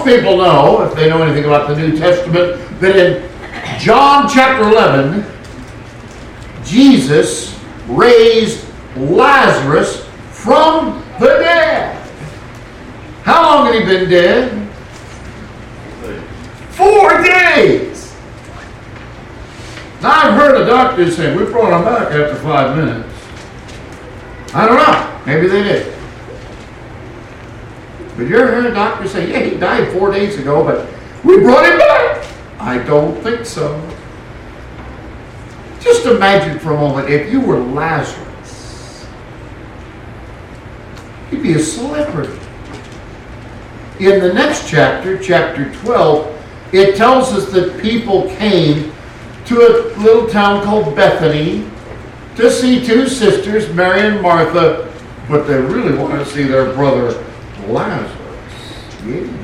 Most 0.00 0.16
people 0.16 0.38
know, 0.38 0.82
if 0.84 0.94
they 0.94 1.10
know 1.10 1.22
anything 1.22 1.44
about 1.44 1.68
the 1.68 1.76
New 1.76 1.94
Testament, 1.94 2.80
that 2.80 2.96
in 2.96 3.78
John 3.78 4.26
chapter 4.30 4.66
11, 4.66 5.26
Jesus 6.64 7.60
raised 7.86 8.64
Lazarus 8.96 10.06
from 10.30 11.04
the 11.18 11.26
dead. 11.26 12.02
How 13.24 13.42
long 13.42 13.66
had 13.66 13.74
he 13.74 13.84
been 13.84 14.08
dead? 14.08 14.68
Four 16.70 17.22
days. 17.22 18.16
Now 20.00 20.12
I've 20.12 20.34
heard 20.34 20.62
a 20.62 20.64
doctor 20.64 21.10
say, 21.10 21.36
we 21.36 21.44
brought 21.44 21.76
him 21.76 21.84
back 21.84 22.10
after 22.10 22.36
five 22.36 22.74
minutes. 22.74 23.14
I 24.54 24.66
don't 24.66 24.76
know. 24.76 25.22
Maybe 25.26 25.46
they 25.46 25.62
did. 25.62 25.99
But 28.16 28.28
you 28.28 28.36
ever 28.36 28.50
heard 28.50 28.66
a 28.66 28.74
doctor 28.74 29.08
say, 29.08 29.30
yeah, 29.30 29.50
he 29.50 29.56
died 29.56 29.92
four 29.92 30.10
days 30.10 30.38
ago, 30.38 30.64
but 30.64 30.88
we 31.24 31.38
brought 31.40 31.64
him 31.64 31.78
back? 31.78 32.26
I 32.58 32.78
don't 32.78 33.20
think 33.22 33.46
so. 33.46 33.80
Just 35.80 36.04
imagine 36.04 36.58
for 36.58 36.72
a 36.72 36.76
moment 36.76 37.08
if 37.08 37.32
you 37.32 37.40
were 37.40 37.58
Lazarus. 37.58 39.06
You'd 41.30 41.42
be 41.42 41.54
a 41.54 41.58
celebrity. 41.58 42.38
In 43.98 44.20
the 44.20 44.32
next 44.32 44.68
chapter, 44.68 45.18
chapter 45.18 45.72
12, 45.82 46.36
it 46.72 46.96
tells 46.96 47.32
us 47.32 47.50
that 47.52 47.80
people 47.80 48.28
came 48.36 48.92
to 49.46 49.56
a 49.56 49.98
little 49.98 50.28
town 50.28 50.64
called 50.64 50.94
Bethany 50.94 51.68
to 52.36 52.50
see 52.50 52.84
two 52.84 53.08
sisters, 53.08 53.72
Mary 53.74 54.00
and 54.00 54.22
Martha, 54.22 54.92
but 55.28 55.46
they 55.46 55.60
really 55.60 55.96
wanted 55.96 56.18
to 56.18 56.26
see 56.26 56.44
their 56.44 56.72
brother 56.74 57.24
Lazarus. 57.72 59.06
Yeah. 59.06 59.40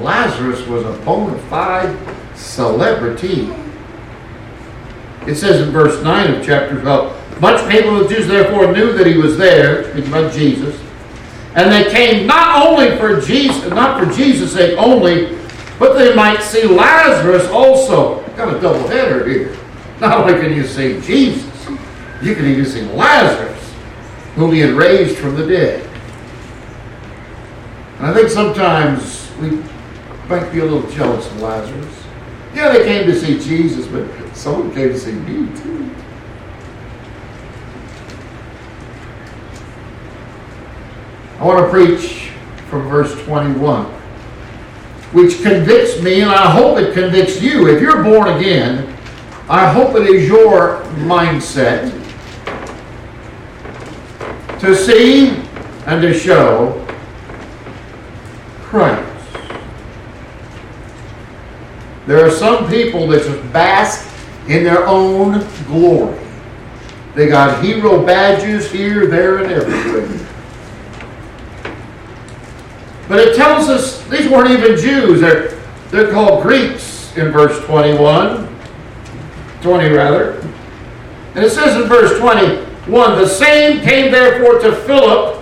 Lazarus 0.00 0.66
was 0.66 0.84
a 0.84 0.92
bona 1.04 1.38
fide 1.48 1.96
celebrity. 2.36 3.52
It 5.26 5.36
says 5.36 5.60
in 5.60 5.70
verse 5.70 6.02
9 6.02 6.34
of 6.34 6.44
chapter 6.44 6.80
12, 6.80 7.40
much 7.40 7.70
people 7.70 8.00
of 8.00 8.08
the 8.08 8.14
Jews 8.14 8.26
therefore 8.26 8.72
knew 8.72 8.92
that 8.92 9.06
he 9.06 9.16
was 9.16 9.36
there, 9.36 9.84
speaking 9.90 10.10
about 10.10 10.32
Jesus, 10.32 10.80
and 11.54 11.70
they 11.70 11.90
came 11.90 12.26
not 12.26 12.66
only 12.66 12.96
for 12.96 13.20
Jesus, 13.20 13.68
not 13.70 14.02
for 14.02 14.10
Jesus' 14.12 14.52
sake 14.52 14.76
only, 14.78 15.38
but 15.78 15.94
they 15.94 16.14
might 16.14 16.42
see 16.42 16.66
Lazarus 16.66 17.46
also. 17.48 18.22
Got 18.36 18.56
a 18.56 18.60
double 18.60 18.86
header 18.88 19.28
here. 19.28 19.56
Not 20.00 20.18
only 20.18 20.40
can 20.40 20.52
you 20.52 20.66
see 20.66 21.00
Jesus, 21.00 21.68
you 22.22 22.34
can 22.34 22.46
even 22.46 22.64
see 22.64 22.82
Lazarus, 22.82 23.74
whom 24.34 24.52
he 24.52 24.60
had 24.60 24.70
raised 24.70 25.18
from 25.18 25.36
the 25.36 25.46
dead. 25.46 25.88
And 28.02 28.10
I 28.10 28.14
think 28.14 28.30
sometimes 28.30 29.30
we 29.40 29.62
might 30.28 30.50
be 30.50 30.58
a 30.58 30.64
little 30.64 30.90
jealous 30.90 31.24
of 31.24 31.40
Lazarus. 31.40 32.04
Yeah, 32.52 32.72
they 32.72 32.82
came 32.82 33.06
to 33.06 33.16
see 33.16 33.38
Jesus, 33.38 33.86
but 33.86 34.08
someone 34.34 34.74
came 34.74 34.88
to 34.88 34.98
see 34.98 35.12
me 35.12 35.46
too. 35.62 35.88
I 41.38 41.44
want 41.44 41.64
to 41.64 41.70
preach 41.70 42.32
from 42.68 42.88
verse 42.88 43.14
21, 43.22 43.84
which 45.12 45.40
convicts 45.40 46.02
me, 46.02 46.22
and 46.22 46.30
I 46.32 46.50
hope 46.50 46.78
it 46.78 46.94
convicts 46.94 47.40
you. 47.40 47.68
If 47.68 47.80
you're 47.80 48.02
born 48.02 48.36
again, 48.36 48.98
I 49.48 49.72
hope 49.72 49.94
it 49.94 50.08
is 50.08 50.26
your 50.26 50.82
mindset 51.04 51.92
to 54.58 54.74
see 54.74 55.36
and 55.86 56.02
to 56.02 56.12
show 56.12 56.84
Christ. 58.72 59.06
There 62.06 62.26
are 62.26 62.30
some 62.30 62.70
people 62.70 63.06
that 63.08 63.22
just 63.22 63.52
bask 63.52 64.08
in 64.48 64.64
their 64.64 64.86
own 64.86 65.46
glory. 65.66 66.18
They 67.14 67.28
got 67.28 67.62
hero 67.62 68.02
badges 68.02 68.72
here, 68.72 69.06
there, 69.08 69.44
and 69.44 69.52
everywhere. 69.52 70.26
But 73.08 73.18
it 73.18 73.36
tells 73.36 73.68
us 73.68 74.02
these 74.08 74.26
weren't 74.30 74.50
even 74.52 74.78
Jews. 74.78 75.20
They're, 75.20 75.50
they're 75.90 76.10
called 76.10 76.42
Greeks 76.42 77.14
in 77.14 77.30
verse 77.30 77.62
21. 77.66 78.48
20 79.60 79.88
rather. 79.90 80.40
And 81.34 81.44
it 81.44 81.50
says 81.50 81.76
in 81.76 81.90
verse 81.90 82.18
21, 82.18 83.18
the 83.18 83.28
same 83.28 83.82
came 83.82 84.10
therefore 84.10 84.60
to 84.60 84.74
Philip, 84.74 85.41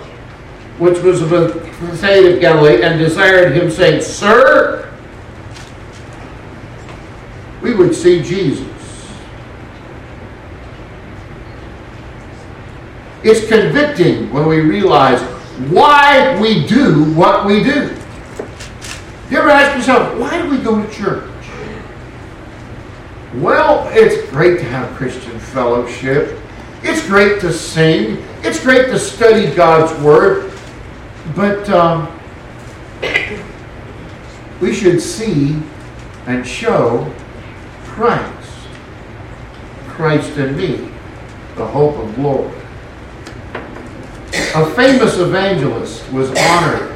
which 0.81 0.97
was 1.03 1.21
of 1.21 1.29
Bethsaida 1.29 2.33
of 2.33 2.41
Galilee, 2.41 2.81
and 2.81 2.97
desired 2.97 3.55
him, 3.55 3.69
saying, 3.69 4.01
Sir, 4.01 4.91
we 7.61 7.75
would 7.75 7.93
see 7.93 8.23
Jesus. 8.23 8.67
It's 13.23 13.47
convicting 13.47 14.33
when 14.33 14.47
we 14.47 14.61
realize 14.61 15.21
why 15.69 16.39
we 16.41 16.65
do 16.65 17.13
what 17.13 17.45
we 17.45 17.63
do. 17.63 17.95
You 19.29 19.37
ever 19.37 19.51
ask 19.51 19.77
yourself, 19.77 20.17
why 20.17 20.41
do 20.41 20.49
we 20.49 20.57
go 20.57 20.83
to 20.83 20.91
church? 20.91 21.29
Well, 23.35 23.87
it's 23.93 24.27
great 24.31 24.57
to 24.57 24.63
have 24.63 24.97
Christian 24.97 25.37
fellowship. 25.37 26.39
It's 26.81 27.05
great 27.05 27.39
to 27.41 27.53
sing. 27.53 28.25
It's 28.41 28.59
great 28.59 28.87
to 28.87 28.97
study 28.97 29.53
God's 29.53 29.93
Word. 30.03 30.50
But 31.35 31.69
um, 31.69 32.19
we 34.59 34.73
should 34.73 35.01
see 35.01 35.61
and 36.27 36.45
show 36.45 37.11
Christ. 37.83 38.49
Christ 39.87 40.37
in 40.37 40.55
me, 40.55 40.91
the 41.55 41.65
hope 41.65 41.97
of 41.97 42.15
glory. 42.15 42.51
A 44.55 44.65
famous 44.75 45.17
evangelist 45.17 46.09
was 46.11 46.29
honored 46.37 46.91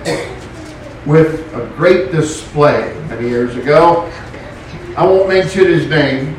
with 1.05 1.53
a 1.53 1.65
great 1.75 2.11
display 2.11 2.93
many 3.09 3.29
years 3.29 3.55
ago. 3.55 4.11
I 4.97 5.05
won't 5.05 5.27
mention 5.27 5.65
his 5.65 5.87
name. 5.87 6.35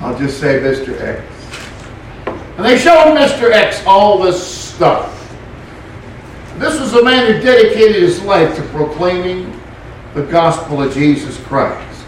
I'll 0.00 0.18
just 0.18 0.40
say 0.40 0.60
Mr. 0.60 0.98
X. 1.00 1.22
And 2.56 2.64
they 2.64 2.78
showed 2.78 3.16
Mr. 3.16 3.50
X 3.52 3.82
all 3.86 4.22
this 4.22 4.42
stuff. 4.42 5.19
This 6.60 6.78
was 6.78 6.92
a 6.92 7.02
man 7.02 7.32
who 7.32 7.40
dedicated 7.40 8.02
his 8.02 8.20
life 8.20 8.54
to 8.56 8.62
proclaiming 8.64 9.58
the 10.12 10.24
gospel 10.24 10.82
of 10.82 10.92
Jesus 10.92 11.42
Christ. 11.44 12.04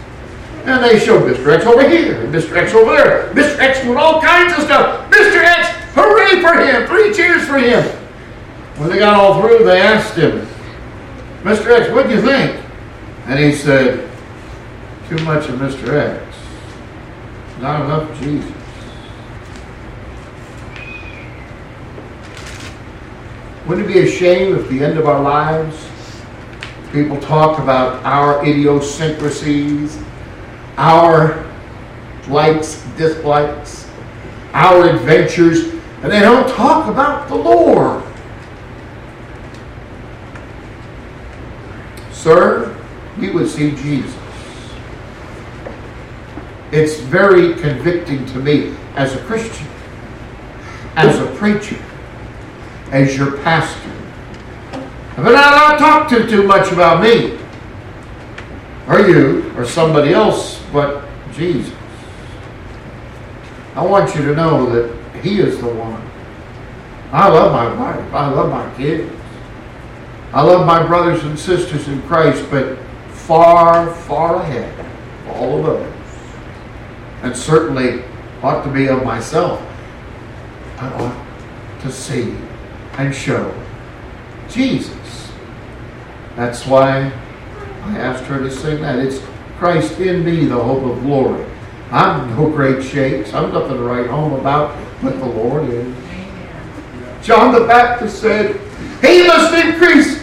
And 0.65 0.83
they 0.83 0.99
showed 0.99 1.23
Mr. 1.23 1.51
X 1.51 1.65
over 1.65 1.89
here, 1.89 2.27
Mr. 2.27 2.55
X 2.55 2.71
over 2.75 2.91
there. 2.91 3.33
Mr. 3.33 3.57
X 3.57 3.81
doing 3.81 3.97
all 3.97 4.21
kinds 4.21 4.53
of 4.53 4.63
stuff. 4.65 5.09
Mr. 5.09 5.43
X, 5.43 5.69
hooray 5.95 6.39
for 6.39 6.53
him! 6.63 6.85
Three 6.85 7.11
cheers 7.11 7.47
for 7.47 7.57
him. 7.57 7.83
When 8.77 8.91
they 8.91 8.99
got 8.99 9.15
all 9.15 9.41
through, 9.41 9.65
they 9.65 9.81
asked 9.81 10.15
him, 10.15 10.47
Mr. 11.41 11.75
X, 11.75 11.91
what 11.91 12.07
do 12.07 12.13
you 12.13 12.21
think? 12.21 12.63
And 13.25 13.39
he 13.39 13.53
said, 13.53 14.07
Too 15.09 15.17
much 15.25 15.49
of 15.49 15.55
Mr. 15.55 15.97
X, 15.97 16.37
not 17.59 17.85
enough 17.85 18.07
of 18.07 18.19
Jesus. 18.19 18.62
Wouldn't 23.65 23.89
it 23.89 23.93
be 23.93 23.99
a 23.99 24.11
shame 24.11 24.55
if 24.55 24.67
the 24.67 24.83
end 24.83 24.97
of 24.97 25.07
our 25.07 25.21
lives 25.21 25.89
people 26.91 27.19
talk 27.21 27.59
about 27.59 28.03
our 28.03 28.45
idiosyncrasies, 28.45 29.97
our 30.77 31.49
likes, 32.27 32.83
dislikes, 32.97 33.89
our 34.53 34.89
adventures, 34.89 35.73
and 36.01 36.11
they 36.11 36.19
don't 36.19 36.49
talk 36.49 36.89
about 36.89 37.29
the 37.29 37.35
Lord? 37.35 38.03
Sir, 42.11 42.77
we 43.17 43.29
would 43.29 43.49
see 43.49 43.71
Jesus. 43.77 44.13
It's 46.73 46.99
very 46.99 47.53
convicting 47.55 48.25
to 48.25 48.39
me 48.39 48.75
as 48.95 49.15
a 49.15 49.23
Christian, 49.23 49.67
as 50.95 51.17
a 51.19 51.27
preacher, 51.37 51.79
as 52.93 53.17
your 53.17 53.39
pastor. 53.39 53.91
But 55.15 55.35
I 55.35 55.69
don't 55.69 55.79
talk 55.79 56.07
to 56.09 56.27
too 56.27 56.43
much 56.43 56.71
about 56.71 57.01
me, 57.01 57.39
or 58.87 58.99
you, 59.07 59.51
or 59.57 59.65
somebody 59.65 60.13
else 60.13 60.63
but 60.71 61.03
Jesus. 61.33 61.73
I 63.75 63.83
want 63.83 64.15
you 64.15 64.21
to 64.25 64.35
know 64.35 64.67
that 64.69 65.21
He 65.23 65.39
is 65.39 65.59
the 65.59 65.67
one. 65.67 66.01
I 67.11 67.27
love 67.29 67.51
my 67.51 67.73
wife. 67.79 68.13
I 68.13 68.27
love 68.29 68.49
my 68.51 68.77
kids. 68.77 69.11
I 70.31 70.41
love 70.41 70.65
my 70.65 70.85
brothers 70.85 71.23
and 71.23 71.37
sisters 71.37 71.87
in 71.87 72.01
Christ, 72.03 72.45
but 72.51 72.77
far, 73.09 73.93
far 73.93 74.41
ahead 74.41 74.79
of 74.79 75.31
all 75.31 75.59
of 75.59 75.65
others. 75.65 75.93
And 77.23 77.35
certainly 77.35 78.03
ought 78.43 78.63
to 78.63 78.69
be 78.69 78.87
of 78.87 79.03
myself. 79.03 79.61
I 80.77 80.87
ought 80.89 81.81
to 81.81 81.91
see 81.91 82.35
and 82.97 83.13
show 83.13 83.53
Jesus. 84.49 85.31
That's 86.35 86.65
why 86.65 87.11
I 87.83 87.97
asked 87.97 88.25
her 88.25 88.39
to 88.39 88.51
sing 88.51 88.81
that. 88.81 88.99
It's 88.99 89.21
Christ 89.57 89.99
in 89.99 90.25
me, 90.25 90.45
the 90.45 90.61
hope 90.61 90.83
of 90.83 91.01
glory. 91.03 91.45
I'm 91.91 92.29
no 92.35 92.49
great 92.49 92.83
shakes. 92.83 93.33
I'm 93.33 93.53
nothing 93.53 93.77
to 93.77 93.83
write 93.83 94.07
home 94.07 94.33
about, 94.33 94.75
but 95.01 95.17
the 95.19 95.25
Lord 95.25 95.69
is. 95.69 95.95
John 97.21 97.53
the 97.53 97.67
Baptist 97.67 98.19
said, 98.19 98.59
He 99.01 99.27
must 99.27 99.53
increase, 99.53 100.21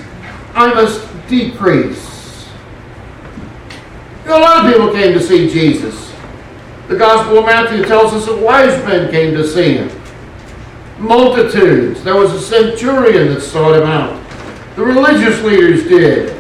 I 0.55 0.75
must 0.75 1.09
decrease. 1.29 2.49
You 4.25 4.31
know, 4.31 4.39
a 4.39 4.41
lot 4.41 4.67
of 4.67 4.73
people 4.73 4.93
came 4.93 5.13
to 5.15 5.23
see 5.23 5.49
Jesus. 5.49 6.13
The 6.89 6.97
Gospel 6.97 7.39
of 7.39 7.47
Matthew 7.47 7.85
tells 7.85 8.13
us 8.13 8.27
that 8.27 8.37
wise 8.37 8.85
men 8.85 9.11
came 9.11 9.33
to 9.35 9.47
see 9.47 9.75
him. 9.75 10.00
Multitudes. 11.01 12.05
There 12.05 12.15
was 12.15 12.31
a 12.33 12.41
centurion 12.41 13.33
that 13.35 13.41
sought 13.41 13.75
him 13.75 13.89
out. 13.89 14.23
The 14.77 14.83
religious 14.83 15.43
leaders 15.43 15.85
did. 15.85 16.37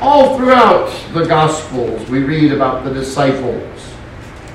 All 0.00 0.38
throughout 0.38 0.88
the 1.12 1.26
Gospels, 1.26 2.08
we 2.08 2.22
read 2.22 2.52
about 2.52 2.84
the 2.84 2.92
disciples, 2.92 3.94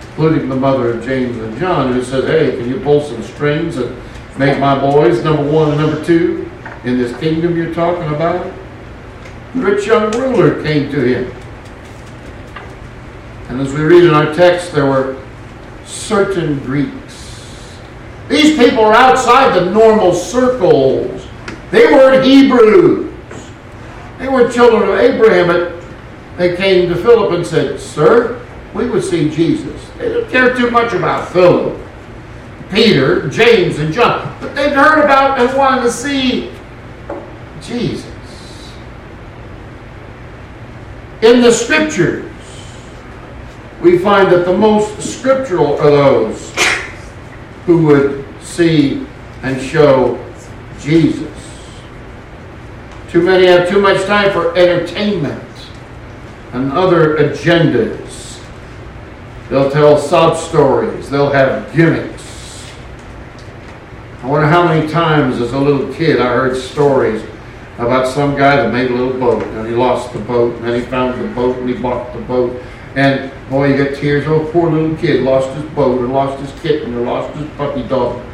including 0.10 0.50
the 0.50 0.56
mother 0.56 0.92
of 0.92 1.06
James 1.06 1.38
and 1.38 1.58
John, 1.60 1.94
who 1.94 2.04
said, 2.04 2.24
Hey, 2.26 2.58
can 2.58 2.68
you 2.68 2.80
pull 2.80 3.00
some 3.02 3.22
strings 3.22 3.78
and 3.78 3.96
make 4.40 4.60
my 4.60 4.78
boys 4.78 5.24
number 5.24 5.50
one 5.50 5.70
and 5.70 5.82
number 5.82 6.04
two 6.04 6.50
in 6.84 6.98
this 6.98 7.16
kingdom 7.20 7.56
you're 7.56 7.74
talking 7.76 8.14
about? 8.14 8.52
The 9.54 9.62
rich 9.62 9.86
young 9.86 10.12
ruler 10.12 10.64
came 10.64 10.92
to 10.92 11.00
him. 11.00 11.32
And 13.50 13.62
as 13.62 13.72
we 13.72 13.82
read 13.82 14.04
in 14.04 14.14
our 14.14 14.34
text, 14.34 14.74
there 14.74 14.88
were 14.88 15.24
certain 15.86 16.60
Greeks. 16.60 17.07
These 18.28 18.58
people 18.58 18.84
are 18.84 18.94
outside 18.94 19.58
the 19.58 19.72
normal 19.72 20.14
circles. 20.14 21.28
They 21.72 21.86
weren't 21.86 22.26
Hebrews. 22.26 23.14
They 24.18 24.28
were 24.28 24.52
children 24.52 24.90
of 24.90 25.00
Abraham. 25.00 25.48
But 25.48 25.84
they 26.38 26.56
came 26.56 26.90
to 26.90 26.96
Philip 26.96 27.32
and 27.32 27.46
said, 27.46 27.80
Sir, 27.80 28.46
we 28.74 28.90
would 28.90 29.04
see 29.04 29.30
Jesus. 29.30 29.90
They 29.98 30.10
didn't 30.10 30.30
care 30.30 30.54
too 30.56 30.70
much 30.70 30.94
about 30.94 31.32
Philip, 31.32 31.80
Peter, 32.70 33.30
James, 33.30 33.80
and 33.80 33.94
John. 33.94 34.38
But 34.42 34.56
they'd 34.56 34.74
heard 34.74 35.04
about 35.04 35.40
and 35.40 35.58
wanted 35.58 35.84
to 35.84 35.92
see 35.92 36.52
Jesus. 37.62 38.06
In 41.22 41.42
the 41.42 41.52
scriptures, 41.52 42.32
we 43.82 43.98
find 43.98 44.32
that 44.32 44.46
the 44.46 44.56
most 44.56 45.02
scriptural 45.02 45.78
are 45.78 45.90
those 45.90 46.54
who 47.68 47.86
would 47.86 48.26
see 48.42 49.06
and 49.44 49.62
show 49.62 50.18
Jesus. 50.80 51.28
Too 53.10 53.22
many 53.22 53.46
have 53.46 53.68
too 53.68 53.82
much 53.82 54.04
time 54.06 54.32
for 54.32 54.58
entertainment 54.58 55.44
and 56.54 56.72
other 56.72 57.18
agendas. 57.18 58.42
They'll 59.50 59.70
tell 59.70 59.98
sob 59.98 60.38
stories, 60.38 61.10
they'll 61.10 61.30
have 61.30 61.74
gimmicks. 61.76 62.72
I 64.24 64.28
wonder 64.28 64.48
how 64.48 64.66
many 64.66 64.90
times 64.90 65.42
as 65.42 65.52
a 65.52 65.60
little 65.60 65.94
kid 65.94 66.22
I 66.22 66.28
heard 66.28 66.56
stories 66.56 67.22
about 67.80 68.08
some 68.08 68.38
guy 68.38 68.56
that 68.56 68.72
made 68.72 68.92
a 68.92 68.94
little 68.94 69.20
boat 69.20 69.44
and 69.44 69.68
he 69.68 69.74
lost 69.74 70.14
the 70.14 70.20
boat 70.20 70.56
and 70.56 70.64
then 70.64 70.80
he 70.80 70.86
found 70.88 71.22
the 71.22 71.28
boat 71.36 71.58
and 71.58 71.70
he 71.70 71.76
bought 71.76 72.14
the 72.14 72.22
boat 72.22 72.62
and 72.98 73.32
boy 73.48 73.68
you 73.68 73.86
got 73.86 73.96
tears. 73.96 74.26
Oh 74.26 74.44
poor 74.52 74.72
little 74.72 74.98
kid 74.98 75.22
lost 75.22 75.56
his 75.56 75.64
boat 75.72 76.02
or 76.02 76.08
lost 76.08 76.42
his 76.42 76.62
kitten 76.62 76.96
or 76.96 77.02
lost 77.02 77.38
his 77.38 77.48
puppy 77.52 77.84
dog. 77.84 78.26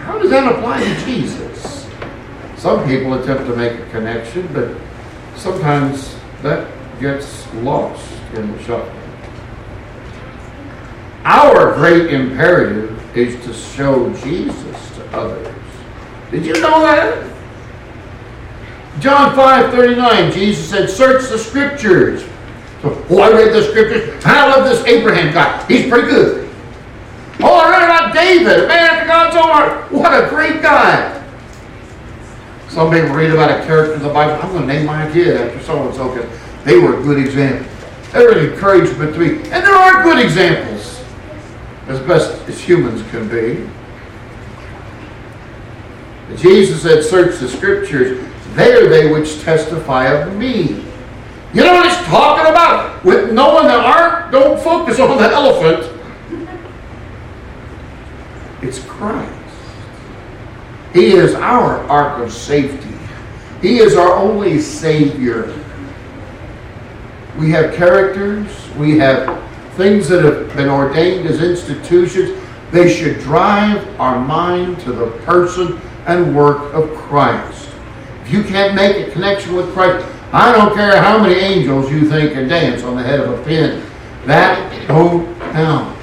How 0.00 0.18
does 0.18 0.28
that 0.30 0.54
apply 0.54 0.84
to 0.84 1.04
jesus? 1.06 1.88
Some 2.58 2.86
people 2.86 3.14
attempt 3.14 3.46
to 3.46 3.56
make 3.56 3.72
a 3.72 3.86
connection 3.88 4.46
but 4.52 4.76
sometimes 5.34 6.14
that 6.42 6.70
gets 7.00 7.50
lost 7.54 8.06
in 8.34 8.52
the 8.52 8.62
shuffle. 8.62 8.92
Our 11.24 11.74
great 11.76 12.12
imperative 12.12 13.16
is 13.16 13.42
to 13.46 13.54
show 13.54 14.12
jesus 14.16 14.90
to 14.96 15.16
others. 15.16 15.56
Did 16.30 16.44
you 16.44 16.52
know 16.60 16.82
that? 16.82 17.30
John 19.00 19.34
5 19.34 19.70
39, 19.70 20.32
Jesus 20.32 20.68
said, 20.68 20.90
Search 20.90 21.30
the 21.30 21.38
scriptures. 21.38 22.28
Oh, 22.84 23.20
I 23.20 23.30
read 23.30 23.52
the 23.52 23.62
scriptures. 23.62 24.24
I 24.24 24.54
love 24.54 24.68
this 24.68 24.84
Abraham 24.86 25.32
guy. 25.32 25.64
He's 25.66 25.88
pretty 25.88 26.08
good. 26.08 26.50
Oh, 27.40 27.54
I 27.54 27.70
read 27.70 27.84
about 27.84 28.14
David, 28.14 28.64
a 28.64 28.68
man 28.68 28.90
after 28.90 29.06
God's 29.06 29.36
own 29.36 29.42
heart. 29.42 29.92
What 29.92 30.12
a 30.12 30.28
great 30.28 30.62
guy. 30.62 31.22
Some 32.68 32.90
people 32.92 33.14
read 33.14 33.30
about 33.30 33.50
a 33.50 33.64
character 33.66 33.94
in 33.94 34.02
the 34.02 34.08
Bible. 34.08 34.34
I'm 34.42 34.50
going 34.52 34.66
to 34.66 34.74
name 34.74 34.86
my 34.86 35.10
kid 35.12 35.36
after 35.36 35.60
so 35.60 35.86
and 35.86 35.94
so 35.94 36.14
because 36.14 36.30
they 36.64 36.78
were 36.78 36.98
a 36.98 37.02
good 37.02 37.24
example. 37.24 37.70
They 38.12 38.24
were 38.24 38.38
an 38.38 38.52
encouragement 38.52 39.14
to 39.14 39.20
me. 39.20 39.28
And 39.50 39.64
there 39.64 39.74
are 39.74 40.02
good 40.02 40.24
examples, 40.24 41.02
as 41.86 42.00
best 42.00 42.48
as 42.48 42.60
humans 42.60 43.02
can 43.10 43.28
be. 43.28 43.68
Jesus 46.36 46.82
said, 46.82 47.04
Search 47.04 47.38
the 47.38 47.48
scriptures 47.48 48.24
they 48.54 48.72
are 48.72 48.88
they 48.88 49.10
which 49.10 49.40
testify 49.40 50.06
of 50.06 50.36
me. 50.36 50.84
You 51.54 51.62
know 51.62 51.72
what 51.72 51.88
he's 51.88 52.06
talking 52.08 52.50
about? 52.50 53.04
With 53.04 53.32
knowing 53.32 53.68
the 53.68 53.74
ark, 53.74 54.32
don't 54.32 54.60
focus 54.60 54.98
on 54.98 55.16
the 55.16 55.30
elephant. 55.30 55.88
It's 58.60 58.84
Christ. 58.84 59.32
He 60.92 61.12
is 61.12 61.34
our 61.34 61.84
ark 61.84 62.20
of 62.20 62.32
safety. 62.32 62.88
He 63.62 63.78
is 63.78 63.94
our 63.94 64.16
only 64.16 64.58
Savior. 64.60 65.56
We 67.38 67.50
have 67.50 67.74
characters, 67.74 68.48
we 68.76 68.98
have 68.98 69.40
things 69.74 70.08
that 70.08 70.24
have 70.24 70.54
been 70.56 70.68
ordained 70.68 71.28
as 71.28 71.40
institutions. 71.40 72.40
They 72.72 72.92
should 72.92 73.20
drive 73.20 74.00
our 74.00 74.18
mind 74.18 74.80
to 74.80 74.92
the 74.92 75.10
person 75.22 75.80
and 76.06 76.34
work 76.34 76.72
of 76.74 76.92
Christ. 76.96 77.68
If 78.24 78.32
you 78.32 78.42
can't 78.42 78.74
make 78.74 78.96
a 78.96 79.10
connection 79.12 79.54
with 79.54 79.72
Christ, 79.72 80.06
I 80.34 80.50
don't 80.50 80.74
care 80.74 81.00
how 81.00 81.22
many 81.22 81.36
angels 81.36 81.88
you 81.92 82.08
think 82.10 82.32
can 82.32 82.48
dance 82.48 82.82
on 82.82 82.96
the 82.96 83.04
head 83.04 83.20
of 83.20 83.38
a 83.38 83.44
pin. 83.44 83.80
That 84.26 84.88
don't 84.88 85.32
count. 85.52 85.96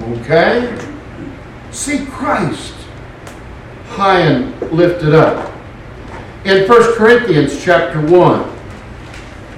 Okay? 0.00 0.74
See 1.70 2.06
Christ 2.06 2.72
high 3.88 4.20
and 4.20 4.72
lifted 4.72 5.14
up. 5.14 5.52
In 6.46 6.66
1 6.66 6.94
Corinthians 6.94 7.62
chapter 7.62 8.00
1, 8.00 8.58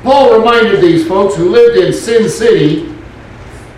Paul 0.03 0.37
reminded 0.37 0.81
these 0.81 1.07
folks 1.07 1.37
who 1.37 1.51
lived 1.51 1.77
in 1.79 1.93
Sin 1.93 2.29
City. 2.29 2.93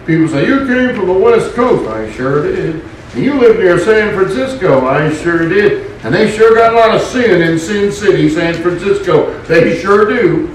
People 0.07 0.29
say, 0.29 0.47
You 0.47 0.67
came 0.67 0.97
from 0.97 1.09
the 1.09 1.13
West 1.13 1.55
Coast. 1.55 1.87
I 1.91 2.11
sure 2.11 2.43
did. 2.43 2.83
You 3.17 3.41
lived 3.41 3.61
near 3.61 3.79
San 3.79 4.15
Francisco. 4.15 4.87
I 4.87 5.11
sure 5.15 5.49
did. 5.49 5.91
And 6.05 6.15
they 6.15 6.31
sure 6.31 6.55
got 6.55 6.75
a 6.75 6.77
lot 6.77 6.95
of 6.95 7.01
sin 7.01 7.41
in 7.41 7.59
Sin 7.59 7.91
City, 7.91 8.29
San 8.29 8.55
Francisco. 8.63 9.41
They 9.45 9.81
sure 9.81 10.05
do. 10.07 10.49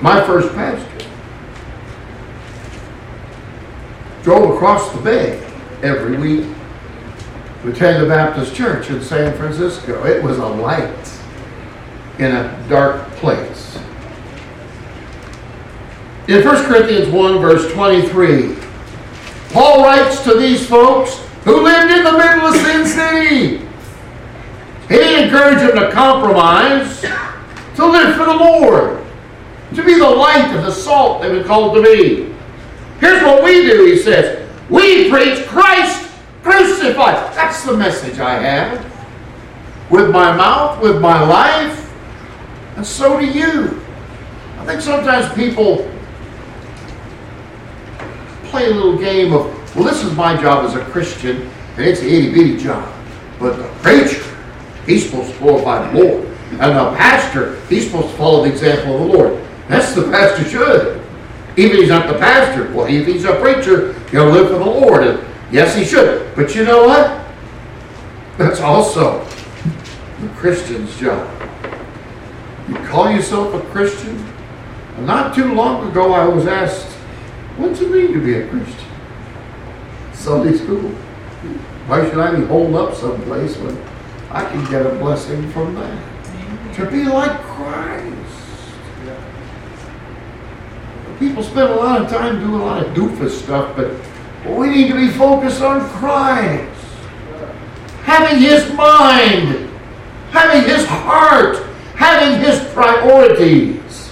My 0.00 0.24
first 0.26 0.54
pastor 0.54 0.90
drove 4.22 4.54
across 4.54 4.90
the 4.92 5.00
bay 5.02 5.38
every 5.82 6.16
week 6.16 6.46
to 7.62 7.70
attend 7.70 8.02
the 8.02 8.08
Baptist 8.08 8.54
church 8.54 8.88
in 8.88 9.02
San 9.02 9.36
Francisco. 9.36 10.06
It 10.06 10.22
was 10.22 10.38
a 10.38 10.46
light 10.46 11.20
in 12.18 12.34
a 12.34 12.66
dark 12.70 13.10
place. 13.16 13.78
In 16.28 16.42
1 16.42 16.64
Corinthians 16.64 17.08
1, 17.08 17.38
verse 17.40 17.70
23, 17.74 18.63
Paul 19.54 19.84
writes 19.84 20.20
to 20.24 20.34
these 20.34 20.66
folks 20.66 21.16
who 21.44 21.62
lived 21.62 21.92
in 21.92 22.02
the 22.02 22.10
middle 22.10 22.48
of 22.48 22.56
Sin 22.56 22.84
City. 22.84 23.58
He 24.88 24.96
didn't 24.96 25.30
them 25.30 25.78
to 25.78 25.92
compromise, 25.92 27.00
to 27.76 27.86
live 27.86 28.16
for 28.16 28.24
the 28.24 28.34
Lord, 28.34 29.06
to 29.76 29.84
be 29.84 29.94
the 29.94 30.10
light 30.10 30.48
and 30.48 30.66
the 30.66 30.72
salt 30.72 31.22
they've 31.22 31.30
been 31.30 31.44
called 31.44 31.76
to 31.76 31.82
be. 31.82 32.34
Here's 32.98 33.22
what 33.22 33.44
we 33.44 33.62
do, 33.62 33.86
he 33.86 33.96
says. 33.96 34.44
We 34.68 35.08
preach 35.08 35.46
Christ 35.46 36.10
crucified. 36.42 37.14
That's 37.36 37.62
the 37.64 37.76
message 37.76 38.18
I 38.18 38.34
have. 38.40 38.84
With 39.88 40.10
my 40.10 40.36
mouth, 40.36 40.82
with 40.82 41.00
my 41.00 41.24
life, 41.24 41.94
and 42.74 42.84
so 42.84 43.20
do 43.20 43.26
you. 43.26 43.80
I 44.58 44.66
think 44.66 44.80
sometimes 44.80 45.32
people 45.34 45.88
play 48.54 48.70
a 48.70 48.70
little 48.70 48.96
game 48.96 49.32
of, 49.32 49.46
well, 49.74 49.84
this 49.84 50.04
is 50.04 50.14
my 50.14 50.40
job 50.40 50.64
as 50.64 50.76
a 50.76 50.84
Christian, 50.84 51.50
and 51.76 51.84
it's 51.84 52.00
an 52.02 52.06
itty 52.06 52.32
bitty 52.32 52.56
job. 52.56 52.88
But 53.40 53.56
the 53.56 53.64
preacher, 53.82 54.22
he's 54.86 55.10
supposed 55.10 55.32
to 55.32 55.38
glorify 55.40 55.90
the 55.90 56.00
Lord. 56.00 56.24
And 56.52 56.60
the 56.60 56.96
pastor, 56.96 57.60
he's 57.62 57.86
supposed 57.86 58.10
to 58.10 58.16
follow 58.16 58.44
the 58.44 58.52
example 58.52 58.94
of 58.94 59.00
the 59.00 59.18
Lord. 59.18 59.44
That's 59.66 59.92
the 59.92 60.02
pastor 60.04 60.48
should. 60.48 61.04
Even 61.56 61.72
if 61.72 61.80
he's 61.80 61.88
not 61.88 62.06
the 62.06 62.16
pastor, 62.16 62.72
well, 62.72 62.86
if 62.86 63.08
he's 63.08 63.24
a 63.24 63.34
preacher, 63.40 63.94
he'll 64.10 64.30
live 64.30 64.48
for 64.50 64.58
the 64.58 64.64
Lord. 64.64 65.04
And 65.04 65.26
yes, 65.52 65.74
he 65.74 65.84
should. 65.84 66.32
But 66.36 66.54
you 66.54 66.64
know 66.64 66.84
what? 66.84 67.26
That's 68.38 68.60
also 68.60 69.24
the 70.20 70.28
Christian's 70.36 70.96
job. 71.00 71.28
You 72.68 72.76
call 72.86 73.10
yourself 73.10 73.52
a 73.52 73.60
Christian? 73.72 74.24
not 75.00 75.34
too 75.34 75.54
long 75.54 75.90
ago, 75.90 76.12
I 76.12 76.24
was 76.24 76.46
asked, 76.46 76.93
What's 77.56 77.80
it 77.80 77.90
mean 77.90 78.12
to 78.12 78.20
be 78.20 78.34
a 78.34 78.48
Christian? 78.48 78.88
Sunday 80.12 80.56
school. 80.56 80.90
Why 81.86 82.08
should 82.08 82.18
I 82.18 82.34
be 82.34 82.46
holed 82.46 82.74
up 82.74 82.94
someplace 82.94 83.56
when 83.58 83.80
I 84.30 84.44
can 84.44 84.68
get 84.70 84.84
a 84.84 84.90
blessing 84.96 85.50
from 85.52 85.74
that? 85.76 86.74
To 86.76 86.90
be 86.90 87.04
like 87.04 87.40
Christ. 87.42 88.14
People 91.20 91.44
spend 91.44 91.70
a 91.70 91.76
lot 91.76 92.02
of 92.02 92.10
time 92.10 92.40
doing 92.40 92.54
a 92.54 92.64
lot 92.64 92.84
of 92.84 92.92
doofus 92.92 93.30
stuff, 93.30 93.76
but 93.76 93.94
we 94.56 94.68
need 94.70 94.88
to 94.88 94.94
be 94.94 95.08
focused 95.10 95.62
on 95.62 95.88
Christ. 95.90 96.70
Having 98.02 98.40
His 98.40 98.72
mind, 98.72 99.70
having 100.30 100.68
His 100.68 100.84
heart, 100.86 101.64
having 101.94 102.40
His 102.40 102.64
priorities. 102.72 104.10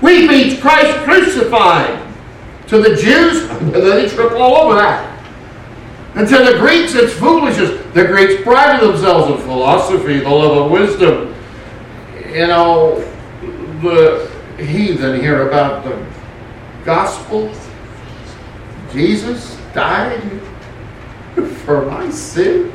We 0.00 0.28
meet 0.28 0.60
Christ 0.60 0.96
crucified. 0.98 2.09
To 2.70 2.80
the 2.80 2.94
Jews, 2.94 3.48
they 3.72 4.08
trip 4.08 4.30
all 4.32 4.58
over 4.58 4.76
that. 4.76 5.10
And 6.14 6.28
to 6.28 6.38
the 6.38 6.56
Greeks, 6.60 6.94
it's 6.94 7.12
foolishness. 7.12 7.84
The 7.94 8.04
Greeks 8.04 8.44
prided 8.44 8.88
themselves 8.88 9.34
in 9.34 9.44
philosophy, 9.44 10.20
the 10.20 10.28
love 10.30 10.66
of 10.66 10.70
wisdom. 10.70 11.34
You 12.32 12.46
know, 12.46 13.00
the 13.82 14.30
heathen 14.56 15.20
hear 15.20 15.48
about 15.48 15.82
the 15.82 16.06
gospel. 16.84 17.52
Jesus 18.92 19.58
died 19.74 20.22
for 21.64 21.86
my 21.86 22.08
sin. 22.08 22.72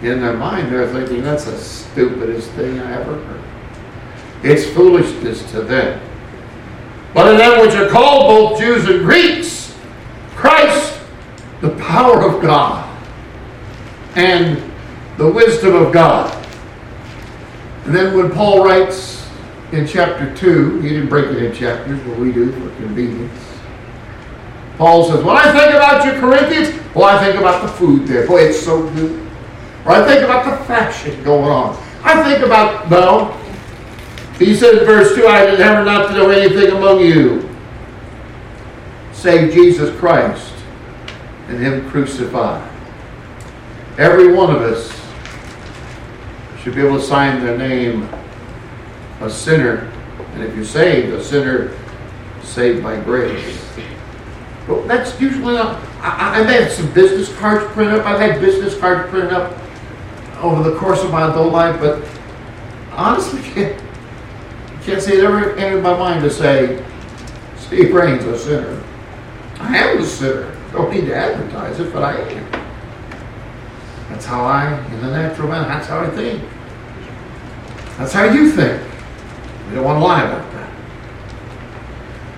In 0.00 0.22
their 0.22 0.38
mind, 0.38 0.72
they're 0.72 0.90
thinking 0.90 1.22
that's 1.22 1.44
the 1.44 1.58
stupidest 1.58 2.50
thing 2.52 2.78
I 2.78 2.98
ever 2.98 3.22
heard. 3.24 3.44
It's 4.42 4.64
foolishness 4.70 5.50
to 5.50 5.60
them. 5.60 6.07
But 7.14 7.32
in 7.32 7.38
them 7.38 7.60
which 7.60 7.74
are 7.74 7.88
called 7.88 8.28
both 8.28 8.60
Jews 8.60 8.88
and 8.88 9.04
Greeks, 9.04 9.76
Christ, 10.34 11.00
the 11.60 11.70
power 11.76 12.22
of 12.22 12.42
God 12.42 12.84
and 14.14 14.62
the 15.16 15.30
wisdom 15.30 15.74
of 15.74 15.92
God. 15.92 16.34
And 17.84 17.94
then 17.94 18.16
when 18.16 18.30
Paul 18.30 18.64
writes 18.64 19.28
in 19.72 19.86
chapter 19.86 20.34
2, 20.34 20.80
he 20.80 20.90
didn't 20.90 21.08
break 21.08 21.26
it 21.26 21.42
in 21.42 21.54
chapters, 21.54 22.00
but 22.00 22.18
we 22.18 22.32
do 22.32 22.52
for 22.52 22.74
convenience. 22.76 23.44
Paul 24.76 25.10
says, 25.10 25.24
When 25.24 25.36
I 25.36 25.50
think 25.50 25.74
about 25.74 26.04
you, 26.04 26.20
Corinthians, 26.20 26.94
well, 26.94 27.16
I 27.16 27.24
think 27.24 27.38
about 27.38 27.62
the 27.62 27.68
food 27.68 28.06
there. 28.06 28.26
Boy, 28.26 28.42
it's 28.42 28.60
so 28.60 28.88
good. 28.90 29.28
Or 29.84 29.92
I 29.92 30.06
think 30.06 30.22
about 30.22 30.44
the 30.44 30.64
fashion 30.66 31.22
going 31.24 31.50
on. 31.50 31.76
I 32.04 32.22
think 32.22 32.44
about, 32.44 32.88
no, 32.88 33.36
he 34.38 34.54
said 34.54 34.78
in 34.78 34.84
verse 34.84 35.14
2, 35.14 35.26
I 35.26 35.50
endeavor 35.50 35.84
not 35.84 36.08
to 36.08 36.14
know 36.14 36.30
anything 36.30 36.70
among 36.76 37.00
you 37.00 37.48
save 39.18 39.52
Jesus 39.52 39.96
Christ 39.98 40.54
and 41.48 41.58
Him 41.58 41.88
crucified. 41.90 42.70
Every 43.98 44.32
one 44.32 44.54
of 44.54 44.62
us 44.62 44.92
should 46.62 46.76
be 46.76 46.82
able 46.82 46.98
to 46.98 47.04
sign 47.04 47.44
their 47.44 47.58
name 47.58 48.08
a 49.20 49.28
sinner. 49.28 49.90
And 50.34 50.44
if 50.44 50.54
you're 50.54 50.64
saved, 50.64 51.12
a 51.12 51.22
sinner 51.22 51.76
saved 52.44 52.82
by 52.82 53.00
grace. 53.00 53.60
But 54.68 54.86
that's 54.86 55.20
usually 55.20 55.54
not. 55.54 55.82
I, 56.00 56.36
have 56.36 56.46
had 56.46 56.70
some 56.70 56.92
business 56.92 57.34
cards 57.38 57.64
printed 57.72 57.98
up. 57.98 58.06
I've 58.06 58.20
had 58.20 58.40
business 58.40 58.78
cards 58.78 59.10
printed 59.10 59.32
up 59.32 59.58
over 60.40 60.62
the 60.62 60.78
course 60.78 61.02
of 61.02 61.10
my 61.10 61.28
adult 61.28 61.52
life, 61.52 61.80
but 61.80 62.06
honestly, 62.92 63.40
can't 64.88 65.02
say 65.02 65.18
it 65.18 65.24
ever 65.24 65.54
entered 65.56 65.82
my 65.82 65.94
mind 65.98 66.22
to 66.22 66.30
say, 66.30 66.82
Steve 67.58 67.92
Rains 67.92 68.24
a 68.24 68.38
sinner. 68.38 68.82
I 69.58 69.76
am 69.76 69.98
a 69.98 70.06
sinner. 70.06 70.56
Don't 70.72 70.90
need 70.90 71.02
to 71.02 71.14
advertise 71.14 71.78
it, 71.78 71.92
but 71.92 72.02
I 72.02 72.18
am. 72.18 72.50
That's 74.08 74.24
how 74.24 74.42
I, 74.42 74.82
in 74.86 75.00
the 75.02 75.10
natural 75.10 75.48
man, 75.48 75.68
that's 75.68 75.88
how 75.88 76.00
I 76.00 76.08
think. 76.08 76.42
That's 77.98 78.14
how 78.14 78.32
you 78.32 78.50
think. 78.50 78.82
We 79.68 79.74
don't 79.74 79.84
want 79.84 79.98
to 79.98 80.04
lie 80.06 80.22
about 80.22 80.50
that. 80.52 80.70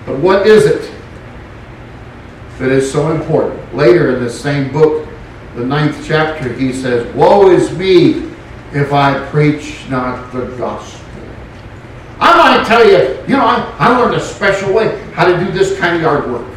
But 0.05 0.19
what 0.19 0.45
is 0.45 0.65
it 0.65 0.93
that 2.57 2.69
is 2.69 2.91
so 2.91 3.13
important? 3.13 3.73
Later 3.73 4.13
in 4.13 4.21
this 4.21 4.37
same 4.37 4.73
book, 4.73 5.07
the 5.55 5.63
ninth 5.63 6.03
chapter, 6.05 6.51
he 6.51 6.73
says, 6.73 7.15
Woe 7.15 7.49
is 7.49 7.71
me 7.77 8.29
if 8.73 8.91
I 8.91 9.25
preach 9.27 9.87
not 9.87 10.33
the 10.33 10.47
gospel. 10.57 11.00
I 12.21 12.37
might 12.37 12.67
tell 12.67 12.85
you, 12.85 13.19
you 13.27 13.35
know, 13.35 13.45
I, 13.45 13.75
I 13.79 13.97
learned 13.97 14.15
a 14.15 14.19
special 14.19 14.71
way 14.71 15.01
how 15.13 15.25
to 15.25 15.43
do 15.43 15.51
this 15.51 15.77
kind 15.79 15.95
of 15.95 16.01
yard 16.01 16.29
work. 16.31 16.47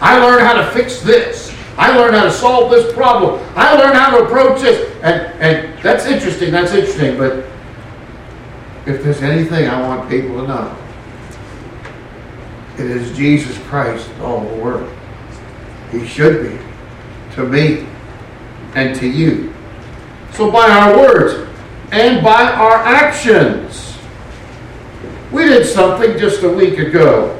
I 0.00 0.18
learned 0.18 0.44
how 0.44 0.54
to 0.54 0.70
fix 0.70 1.02
this. 1.02 1.54
I 1.76 1.96
learned 1.96 2.16
how 2.16 2.24
to 2.24 2.30
solve 2.32 2.70
this 2.70 2.92
problem. 2.94 3.40
I 3.54 3.74
learned 3.74 3.94
how 3.94 4.16
to 4.16 4.24
approach 4.24 4.62
this. 4.62 4.90
And, 5.02 5.20
and 5.40 5.82
that's 5.82 6.06
interesting. 6.06 6.50
That's 6.50 6.72
interesting. 6.72 7.18
But 7.18 7.44
if 8.86 9.04
there's 9.04 9.22
anything 9.22 9.68
I 9.68 9.80
want 9.86 10.08
people 10.08 10.40
to 10.40 10.48
know, 10.48 10.76
it 12.78 12.90
is 12.90 13.14
Jesus 13.14 13.58
Christ 13.66 14.10
all 14.20 14.40
the 14.48 14.56
world. 14.56 14.90
He 15.90 16.06
should 16.06 16.42
be 16.42 16.58
to 17.34 17.44
me 17.44 17.86
and 18.74 18.96
to 18.96 19.06
you. 19.06 19.52
So 20.32 20.50
by 20.50 20.70
our 20.70 20.96
words 20.96 21.48
and 21.90 22.24
by 22.24 22.50
our 22.50 22.76
actions, 22.76 23.91
we 25.32 25.44
did 25.44 25.66
something 25.66 26.18
just 26.18 26.42
a 26.42 26.48
week 26.48 26.78
ago. 26.78 27.38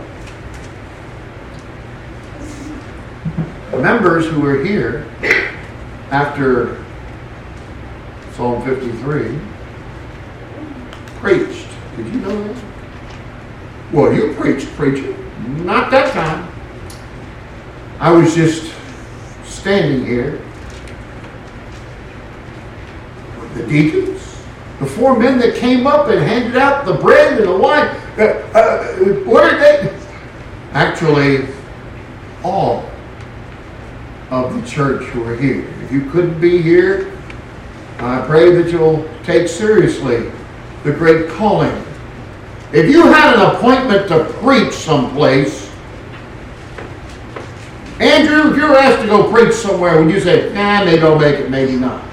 Members 3.72 4.26
who 4.26 4.40
were 4.40 4.64
here 4.64 5.06
after 6.10 6.82
Psalm 8.32 8.64
53 8.64 9.38
preached. 11.16 11.68
Did 11.96 12.06
you 12.06 12.20
know 12.20 12.44
that? 12.44 12.64
Well, 13.92 14.12
you 14.12 14.34
preached, 14.34 14.68
preacher. 14.68 15.16
Not 15.46 15.90
that 15.90 16.12
time. 16.12 16.48
I 17.98 18.10
was 18.10 18.34
just 18.34 18.72
standing 19.44 20.06
here. 20.06 20.40
The 23.54 23.66
deacons, 23.66 24.11
the 24.82 24.88
four 24.88 25.16
men 25.16 25.38
that 25.38 25.54
came 25.54 25.86
up 25.86 26.08
and 26.08 26.18
handed 26.18 26.56
out 26.56 26.84
the 26.84 26.94
bread 26.94 27.38
and 27.38 27.48
the 27.48 27.56
wine, 27.56 27.86
uh, 28.18 28.24
uh, 28.52 28.94
what 29.24 29.44
are 29.44 29.56
they? 29.56 29.96
Actually, 30.72 31.46
all 32.42 32.90
of 34.30 34.60
the 34.60 34.68
church 34.68 35.14
were 35.14 35.36
here. 35.36 35.68
If 35.84 35.92
you 35.92 36.10
couldn't 36.10 36.40
be 36.40 36.60
here, 36.60 37.16
I 37.98 38.26
pray 38.26 38.50
that 38.56 38.72
you'll 38.72 39.08
take 39.22 39.46
seriously 39.46 40.32
the 40.82 40.90
great 40.90 41.30
calling. 41.30 41.70
If 42.72 42.90
you 42.90 43.02
had 43.02 43.36
an 43.36 43.54
appointment 43.54 44.08
to 44.08 44.24
preach 44.40 44.72
someplace, 44.72 45.70
Andrew, 48.00 48.50
if 48.50 48.56
you're 48.56 48.74
asked 48.76 49.02
to 49.02 49.06
go 49.06 49.30
preach 49.30 49.54
somewhere, 49.54 50.02
would 50.02 50.12
you 50.12 50.18
say, 50.18 50.52
nah, 50.52 50.84
maybe 50.84 51.02
I'll 51.02 51.16
make 51.16 51.38
it, 51.38 51.50
maybe 51.50 51.76
not? 51.76 52.04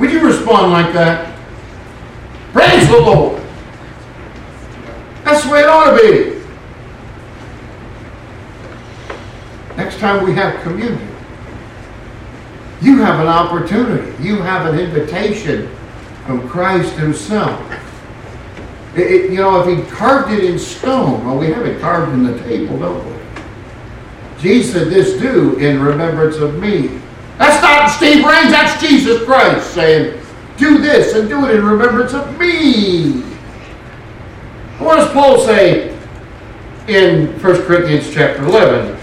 Would 0.00 0.10
you 0.10 0.26
respond 0.26 0.72
like 0.72 0.92
that? 0.94 1.31
The 2.92 3.00
Lord. 3.00 3.42
That's 5.24 5.44
the 5.44 5.50
way 5.50 5.60
it 5.60 5.66
ought 5.66 5.96
to 5.96 6.02
be. 6.02 6.42
Next 9.78 9.98
time 9.98 10.22
we 10.22 10.34
have 10.34 10.62
communion, 10.62 11.08
you 12.82 12.98
have 12.98 13.18
an 13.20 13.28
opportunity. 13.28 14.22
You 14.22 14.42
have 14.42 14.66
an 14.66 14.78
invitation 14.78 15.74
from 16.26 16.46
Christ 16.46 16.92
Himself. 16.96 17.58
It, 18.94 19.10
it, 19.10 19.30
you 19.30 19.38
know, 19.38 19.66
if 19.66 19.74
He 19.74 19.90
carved 19.90 20.30
it 20.30 20.44
in 20.44 20.58
stone, 20.58 21.24
well, 21.24 21.38
we 21.38 21.46
have 21.46 21.64
it 21.64 21.80
carved 21.80 22.12
in 22.12 22.24
the 22.24 22.38
table, 22.40 22.78
don't 22.78 23.02
we? 23.06 23.42
Jesus 24.38 24.70
said, 24.74 24.88
This 24.88 25.18
do 25.18 25.56
in 25.56 25.80
remembrance 25.80 26.36
of 26.36 26.58
me. 26.58 27.00
That's 27.38 27.62
not 27.62 27.88
Steve 27.88 28.22
Rains, 28.22 28.50
that's 28.50 28.78
Jesus 28.82 29.24
Christ 29.24 29.72
saying, 29.72 30.21
do 30.56 30.78
this 30.78 31.14
and 31.14 31.28
do 31.28 31.46
it 31.46 31.56
in 31.56 31.64
remembrance 31.64 32.12
of 32.14 32.38
me. 32.38 33.22
What 34.78 34.96
does 34.96 35.12
Paul 35.12 35.40
say 35.40 35.96
in 36.88 37.28
1 37.40 37.62
Corinthians 37.62 38.12
chapter 38.12 38.44
11? 38.44 38.96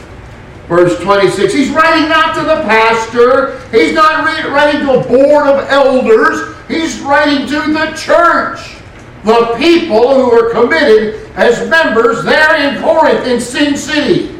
Verse 0.67 0.99
26, 0.99 1.51
he's 1.51 1.69
writing 1.69 2.09
not 2.09 2.35
to 2.35 2.41
the 2.41 2.61
pastor. 2.63 3.59
He's 3.71 3.93
not 3.93 4.23
writing 4.23 4.81
to 4.81 4.99
a 4.99 5.03
board 5.03 5.47
of 5.47 5.67
elders. 5.69 6.55
He's 6.67 6.99
writing 6.99 7.47
to 7.47 7.73
the 7.73 7.91
church. 7.97 8.75
The 9.23 9.55
people 9.57 10.13
who 10.13 10.31
are 10.31 10.51
committed 10.51 11.27
as 11.35 11.67
members 11.69 12.23
there 12.23 12.55
in 12.57 12.81
Corinth, 12.83 13.25
in 13.25 13.41
Sin 13.41 13.75
City. 13.75 14.39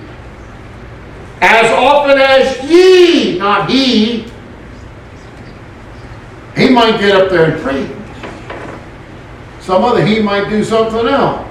As 1.42 1.66
often 1.72 2.20
as 2.20 2.63
ye, 2.70 3.39
not 3.39 3.70
he, 3.70 4.28
he 6.56 6.70
might 6.70 7.00
get 7.00 7.15
up 7.15 7.29
there 7.29 7.51
and 7.51 7.62
preach. 7.62 7.91
some 9.62 9.84
other, 9.84 10.06
he 10.06 10.22
might 10.22 10.50
do 10.50 10.63
something 10.63 11.08
else. 11.08 11.50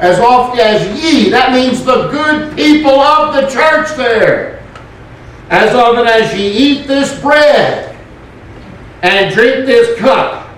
As 0.00 0.18
often 0.18 0.58
as 0.58 1.02
ye, 1.02 1.30
that 1.30 1.52
means 1.52 1.84
the 1.84 2.08
good 2.08 2.56
people 2.56 2.98
of 3.00 3.34
the 3.34 3.48
church 3.48 3.96
there. 3.96 4.62
As 5.50 5.74
often 5.74 6.06
as 6.06 6.34
ye 6.34 6.50
eat 6.50 6.86
this 6.86 7.20
bread 7.20 7.96
and 9.02 9.32
drink 9.32 9.66
this 9.66 9.98
cup, 9.98 10.48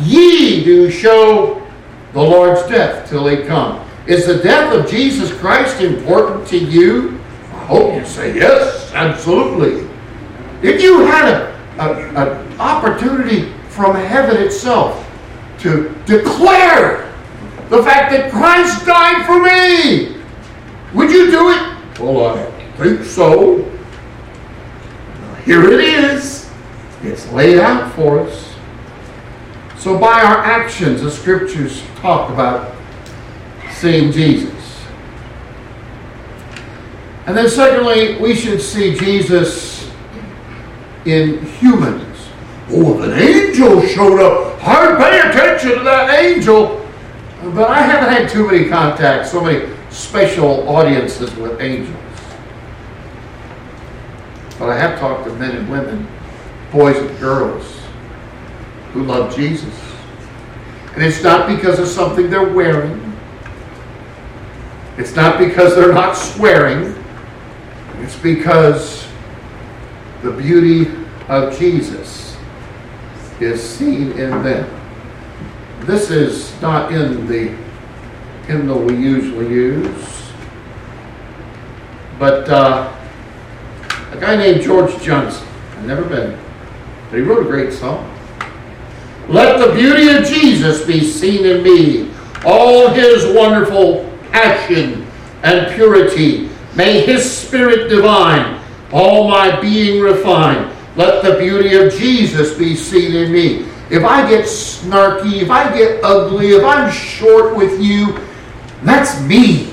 ye 0.00 0.64
do 0.64 0.90
show 0.90 1.62
the 2.12 2.22
Lord's 2.22 2.62
death 2.68 3.08
till 3.08 3.26
he 3.28 3.44
come. 3.44 3.86
Is 4.06 4.26
the 4.26 4.38
death 4.38 4.74
of 4.74 4.90
Jesus 4.90 5.32
Christ 5.38 5.80
important 5.80 6.46
to 6.48 6.58
you? 6.58 7.20
I 7.52 7.64
hope 7.66 7.94
you 7.94 8.04
say 8.04 8.34
yes, 8.34 8.92
absolutely. 8.94 9.88
If 10.62 10.80
you 10.80 11.06
had 11.06 11.51
an 11.90 12.60
opportunity 12.60 13.52
from 13.68 13.94
heaven 13.96 14.36
itself 14.42 15.08
to 15.60 15.94
declare 16.06 17.12
the 17.70 17.82
fact 17.82 18.10
that 18.12 18.30
Christ 18.30 18.84
died 18.84 19.24
for 19.26 19.42
me. 19.42 20.16
Would 20.94 21.10
you 21.10 21.30
do 21.30 21.50
it? 21.50 22.00
Well, 22.00 22.36
I 22.36 22.76
think 22.76 23.04
so. 23.04 23.64
Here 25.44 25.64
it 25.64 25.80
is. 25.80 26.50
It's 27.02 27.30
laid 27.32 27.58
out 27.58 27.92
for 27.94 28.20
us. 28.20 28.54
So, 29.78 29.98
by 29.98 30.22
our 30.22 30.38
actions, 30.38 31.02
the 31.02 31.10
scriptures 31.10 31.82
talk 31.96 32.30
about 32.30 32.74
seeing 33.72 34.12
Jesus. 34.12 34.52
And 37.26 37.36
then, 37.36 37.48
secondly, 37.48 38.18
we 38.18 38.34
should 38.34 38.60
see 38.60 38.94
Jesus 38.94 39.81
in 41.04 41.44
humans. 41.44 42.28
Oh, 42.70 43.02
if 43.02 43.10
an 43.10 43.18
angel 43.18 43.82
showed 43.82 44.20
up, 44.20 44.66
I'd 44.66 44.96
pay 44.98 45.28
attention 45.28 45.78
to 45.78 45.84
that 45.84 46.22
angel. 46.22 46.78
But 47.54 47.70
I 47.70 47.80
haven't 47.80 48.14
had 48.14 48.30
too 48.30 48.46
many 48.46 48.68
contacts, 48.68 49.32
so 49.32 49.42
many 49.42 49.74
special 49.90 50.68
audiences 50.68 51.34
with 51.34 51.60
angels. 51.60 51.96
But 54.58 54.70
I 54.70 54.78
have 54.78 54.98
talked 55.00 55.24
to 55.24 55.34
men 55.34 55.56
and 55.56 55.68
women, 55.68 56.06
boys 56.70 56.96
and 56.96 57.18
girls, 57.18 57.80
who 58.92 59.02
love 59.02 59.34
Jesus. 59.34 59.74
And 60.94 61.02
it's 61.02 61.22
not 61.22 61.48
because 61.48 61.78
of 61.78 61.88
something 61.88 62.30
they're 62.30 62.52
wearing. 62.52 63.12
It's 64.98 65.16
not 65.16 65.38
because 65.38 65.74
they're 65.74 65.92
not 65.92 66.16
swearing. 66.16 66.94
It's 67.98 68.16
because 68.18 69.06
the 70.22 70.30
beauty 70.30 70.88
of 71.28 71.58
Jesus 71.58 72.36
is 73.40 73.60
seen 73.60 74.12
in 74.12 74.30
them. 74.44 74.80
This 75.80 76.10
is 76.10 76.60
not 76.62 76.92
in 76.92 77.26
the 77.26 77.56
hymnal 78.46 78.80
we 78.80 78.94
usually 78.94 79.48
use, 79.48 80.30
but 82.20 82.48
uh, 82.48 82.94
a 84.12 84.16
guy 84.20 84.36
named 84.36 84.62
George 84.62 84.96
Johnson, 85.02 85.46
I've 85.76 85.86
never 85.86 86.04
been, 86.04 86.38
but 87.10 87.16
he 87.16 87.22
wrote 87.22 87.44
a 87.44 87.50
great 87.50 87.72
song. 87.72 88.08
Let 89.28 89.58
the 89.58 89.74
beauty 89.74 90.08
of 90.08 90.24
Jesus 90.24 90.86
be 90.86 91.02
seen 91.02 91.44
in 91.44 91.64
me, 91.64 92.12
all 92.44 92.90
his 92.90 93.34
wonderful 93.34 94.08
passion 94.30 95.04
and 95.42 95.74
purity. 95.74 96.48
May 96.76 97.00
his 97.00 97.28
spirit 97.28 97.88
divine 97.88 98.61
all 98.92 99.28
my 99.28 99.60
being 99.60 100.02
refined. 100.02 100.70
Let 100.96 101.24
the 101.24 101.38
beauty 101.38 101.74
of 101.76 101.92
Jesus 101.92 102.56
be 102.56 102.76
seen 102.76 103.14
in 103.14 103.32
me. 103.32 103.66
If 103.90 104.04
I 104.04 104.28
get 104.28 104.44
snarky, 104.44 105.42
if 105.42 105.50
I 105.50 105.74
get 105.76 106.02
ugly, 106.04 106.52
if 106.52 106.64
I'm 106.64 106.90
short 106.92 107.56
with 107.56 107.80
you, 107.80 108.18
that's 108.82 109.20
me. 109.22 109.72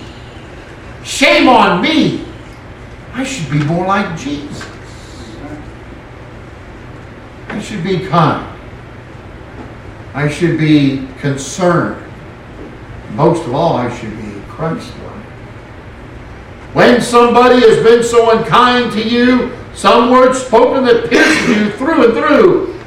Shame 1.04 1.48
on 1.50 1.82
me. 1.82 2.26
I 3.14 3.24
should 3.24 3.52
be 3.52 3.64
more 3.66 3.86
like 3.86 4.18
Jesus. 4.18 4.66
I 7.48 7.60
should 7.60 7.84
be 7.84 8.08
kind. 8.08 8.46
I 10.14 10.30
should 10.30 10.58
be 10.58 11.08
concerned. 11.20 12.02
Most 13.12 13.46
of 13.46 13.56
all, 13.56 13.76
I 13.76 13.94
should 13.98 14.16
be 14.18 14.42
Christ-like. 14.48 15.09
When 16.74 17.02
somebody 17.02 17.60
has 17.62 17.84
been 17.84 18.04
so 18.04 18.38
unkind 18.38 18.92
to 18.94 19.08
you, 19.08 19.56
some 19.74 20.12
words 20.12 20.40
spoken 20.40 20.84
that 20.86 21.10
pierce 21.10 21.48
you 21.48 21.72
through 21.72 22.06
and 22.06 22.14
through, 22.14 22.80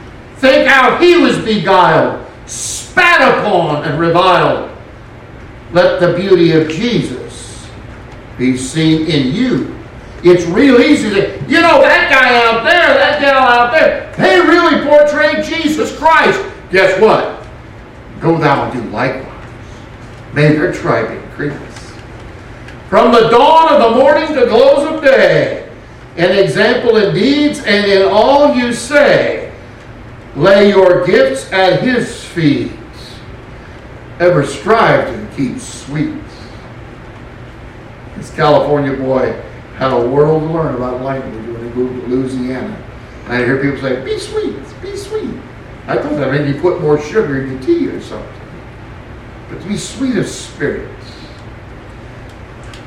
Think 0.42 0.66
how 0.66 0.96
he 0.96 1.16
was 1.18 1.38
beguiled, 1.38 2.26
spat 2.46 3.38
upon, 3.38 3.84
and 3.84 3.96
reviled. 4.00 4.76
Let 5.70 6.00
the 6.00 6.14
beauty 6.14 6.50
of 6.50 6.68
Jesus 6.68 7.70
be 8.36 8.56
seen 8.56 9.06
in 9.06 9.32
you. 9.32 9.72
It's 10.24 10.44
real 10.46 10.80
easy 10.80 11.10
to, 11.10 11.40
you 11.42 11.60
know, 11.60 11.80
that 11.80 12.10
guy 12.10 12.34
out 12.44 12.64
there, 12.64 12.92
that 12.92 13.20
gal 13.20 13.38
out 13.38 13.70
there, 13.70 14.12
they 14.16 14.40
really 14.40 14.84
portray 14.84 15.40
Jesus 15.48 15.96
Christ. 15.96 16.44
Guess 16.72 17.00
what? 17.00 17.46
Go 18.20 18.36
thou 18.36 18.64
and 18.68 18.82
do 18.82 18.90
likewise. 18.90 19.46
May 20.32 20.56
their 20.56 20.72
tribe 20.72 21.12
increase. 21.22 21.71
From 22.92 23.10
the 23.10 23.30
dawn 23.30 23.72
of 23.72 23.90
the 23.90 23.98
morning 23.98 24.34
to 24.34 24.46
close 24.48 24.86
of 24.86 25.02
day, 25.02 25.66
an 26.18 26.38
example 26.38 26.98
in 26.98 27.14
deeds 27.14 27.60
and 27.60 27.90
in 27.90 28.06
all 28.06 28.54
you 28.54 28.74
say, 28.74 29.50
Lay 30.36 30.68
your 30.68 31.06
gifts 31.06 31.50
at 31.52 31.82
his 31.82 32.22
feet. 32.22 32.72
Ever 34.20 34.44
strive 34.44 35.06
to 35.08 35.34
keep 35.34 35.58
sweet. 35.58 36.20
This 38.18 38.30
California 38.34 38.94
boy 38.94 39.40
had 39.76 39.90
a 39.90 40.06
world 40.10 40.42
to 40.42 40.48
learn 40.48 40.74
about 40.74 41.00
language 41.00 41.46
when 41.46 41.64
he 41.64 41.74
moved 41.74 41.98
to 42.02 42.08
Louisiana. 42.08 42.76
And 43.24 43.32
I 43.32 43.38
hear 43.38 43.56
people 43.62 43.80
say, 43.80 44.04
be 44.04 44.18
sweet, 44.18 44.62
be 44.82 44.98
sweet. 44.98 45.34
I 45.86 45.96
thought 45.96 46.16
that 46.16 46.30
maybe 46.30 46.60
put 46.60 46.82
more 46.82 47.00
sugar 47.00 47.40
in 47.40 47.52
your 47.52 47.62
tea 47.62 47.88
or 47.88 48.02
something. 48.02 48.42
But 49.48 49.62
to 49.62 49.66
be 49.66 49.78
sweet 49.78 50.18
of 50.18 50.28
spirit. 50.28 50.90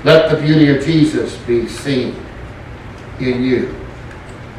Let 0.06 0.30
the 0.30 0.38
beauty 0.40 0.70
of 0.70 0.86
Jesus 0.86 1.36
be 1.48 1.68
seen 1.68 2.16
in 3.20 3.42
you. 3.42 3.76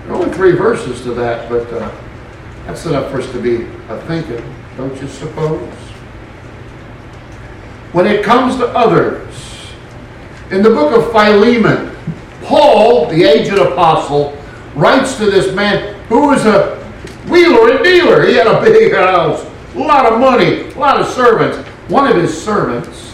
There 0.02 0.10
are 0.10 0.16
only 0.16 0.34
three 0.34 0.50
verses 0.50 1.02
to 1.02 1.14
that, 1.14 1.48
but 1.48 1.72
uh, 1.72 1.96
that's 2.66 2.84
enough 2.84 3.12
for 3.12 3.20
us 3.20 3.30
to 3.30 3.40
be 3.40 3.62
a 3.88 4.00
thinking, 4.08 4.42
don't 4.76 5.00
you 5.00 5.06
suppose? 5.06 5.72
When 7.92 8.08
it 8.08 8.24
comes 8.24 8.56
to 8.56 8.66
others, 8.70 9.32
in 10.50 10.64
the 10.64 10.70
book 10.70 10.96
of 10.96 11.12
Philemon, 11.12 11.96
Paul, 12.42 13.06
the 13.06 13.22
aged 13.22 13.56
apostle, 13.56 14.36
writes 14.74 15.16
to 15.18 15.26
this 15.26 15.54
man 15.54 15.94
who 16.08 16.26
was 16.26 16.44
a 16.44 16.74
wheeler 17.28 17.76
and 17.76 17.84
dealer. 17.84 18.26
He 18.26 18.34
had 18.34 18.48
a 18.48 18.60
big 18.60 18.92
house, 18.92 19.46
a 19.76 19.78
lot 19.78 20.12
of 20.12 20.18
money, 20.18 20.70
a 20.72 20.74
lot 20.76 21.00
of 21.00 21.06
servants. 21.06 21.56
One 21.88 22.10
of 22.10 22.16
his 22.16 22.36
servants 22.36 23.05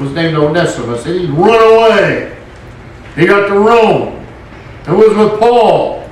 was 0.00 0.10
named 0.12 0.36
Onesimus, 0.36 1.04
and 1.06 1.20
he'd 1.20 1.30
run 1.30 1.62
away. 1.76 2.36
He 3.14 3.26
got 3.26 3.48
to 3.48 3.58
Rome 3.58 4.26
and 4.86 4.96
was 4.96 5.14
with 5.14 5.38
Paul. 5.38 6.08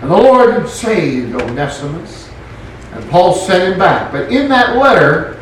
And 0.00 0.10
the 0.10 0.16
Lord 0.16 0.66
saved 0.68 1.34
Onesimus, 1.34 2.30
and 2.92 3.10
Paul 3.10 3.34
sent 3.34 3.72
him 3.72 3.78
back. 3.78 4.10
But 4.10 4.32
in 4.32 4.48
that 4.48 4.76
letter, 4.76 5.38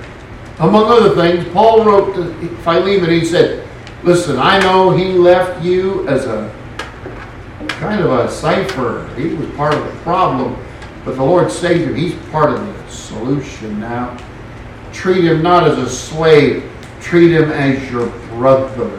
among 0.59 0.91
other 0.91 1.14
things, 1.14 1.47
Paul 1.53 1.85
wrote 1.85 2.14
to 2.17 2.49
Philemon, 2.59 3.11
he 3.11 3.25
said, 3.25 3.67
Listen, 4.03 4.37
I 4.38 4.59
know 4.61 4.91
he 4.91 5.12
left 5.12 5.64
you 5.64 6.07
as 6.09 6.27
a 6.27 6.53
kind 7.69 8.01
of 8.01 8.11
a 8.11 8.31
cipher. 8.31 9.09
He 9.17 9.35
was 9.35 9.49
part 9.51 9.75
of 9.75 9.85
the 9.85 10.01
problem, 10.01 10.57
but 11.05 11.14
the 11.17 11.23
Lord 11.23 11.51
saved 11.51 11.88
him. 11.88 11.95
He's 11.95 12.14
part 12.31 12.51
of 12.51 12.61
the 12.61 12.91
solution 12.91 13.79
now. 13.79 14.19
Treat 14.93 15.25
him 15.25 15.43
not 15.43 15.69
as 15.69 15.79
a 15.79 15.88
slave, 15.88 16.69
treat 17.09 17.33
him 17.33 17.51
as 17.51 17.90
your 17.90 18.07
brother. 18.29 18.90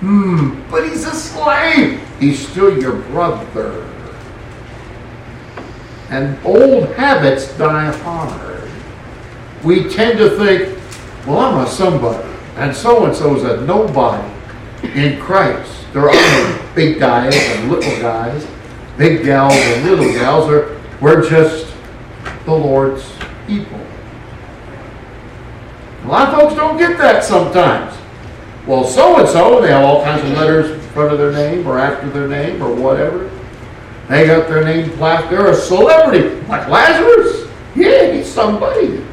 Hmm, 0.00 0.62
but 0.70 0.88
he's 0.88 1.04
a 1.04 1.14
slave. 1.14 2.00
He's 2.18 2.48
still 2.48 2.80
your 2.80 2.96
brother. 3.10 3.86
And 6.08 6.42
old 6.42 6.88
habits 6.94 7.54
die 7.58 7.92
hard. 7.98 8.70
We 9.62 9.90
tend 9.90 10.18
to 10.18 10.30
think, 10.38 10.78
well, 11.26 11.38
I'm 11.38 11.66
a 11.66 11.68
somebody, 11.68 12.26
and 12.56 12.74
so 12.74 13.04
and 13.04 13.14
so 13.14 13.36
is 13.36 13.44
a 13.44 13.60
nobody 13.66 14.26
in 14.94 15.20
Christ. 15.20 15.84
There 15.92 16.08
are 16.08 16.14
no 16.14 16.68
big 16.74 16.98
guys 16.98 17.34
and 17.34 17.70
little 17.70 18.00
guys, 18.00 18.46
big 18.96 19.22
gals 19.22 19.52
and 19.52 19.84
little 19.84 20.10
gals. 20.14 20.48
Or 20.48 20.80
we're 21.02 21.28
just 21.28 21.72
the 22.46 22.54
Lord's 22.54 23.04
people. 23.46 23.78
A 26.04 26.06
lot 26.08 26.28
of 26.28 26.40
folks 26.40 26.54
don't 26.54 26.78
get 26.78 26.98
that 26.98 27.22
sometimes. 27.22 27.96
Well, 28.66 28.84
so 28.84 29.18
and 29.18 29.28
so, 29.28 29.60
they 29.60 29.68
have 29.68 29.84
all 29.84 30.02
kinds 30.04 30.22
of 30.22 30.36
letters 30.36 30.70
in 30.70 30.80
front 30.90 31.12
of 31.12 31.18
their 31.18 31.32
name 31.32 31.66
or 31.66 31.78
after 31.78 32.08
their 32.10 32.28
name 32.28 32.62
or 32.62 32.74
whatever. 32.74 33.30
They 34.08 34.26
got 34.26 34.48
their 34.48 34.64
name 34.64 34.90
plastered. 34.90 35.30
They're 35.30 35.50
a 35.50 35.54
celebrity, 35.54 36.40
like 36.48 36.68
Lazarus. 36.68 37.48
Yeah, 37.74 38.12
he's 38.12 38.26
somebody. 38.26 39.04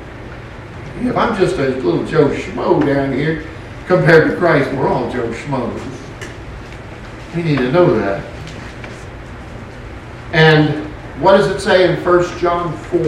If 1.02 1.16
I'm 1.16 1.38
just 1.38 1.58
a 1.58 1.70
little 1.70 2.06
Joe 2.06 2.30
Schmo 2.30 2.86
down 2.86 3.14
here, 3.14 3.48
compared 3.88 4.30
to 4.30 4.38
Christ, 4.38 4.72
we're 4.74 4.88
all 4.88 5.10
Joe 5.12 5.32
Schmoes. 5.32 5.82
We 7.36 7.44
need 7.44 7.60
to 7.60 7.72
know 7.72 7.98
that. 8.00 8.24
And 10.34 10.86
what 11.22 11.38
does 11.38 11.48
it 11.48 11.60
say 11.60 11.92
in 11.92 12.04
1 12.04 12.40
John 12.40 12.78
4? 12.78 13.00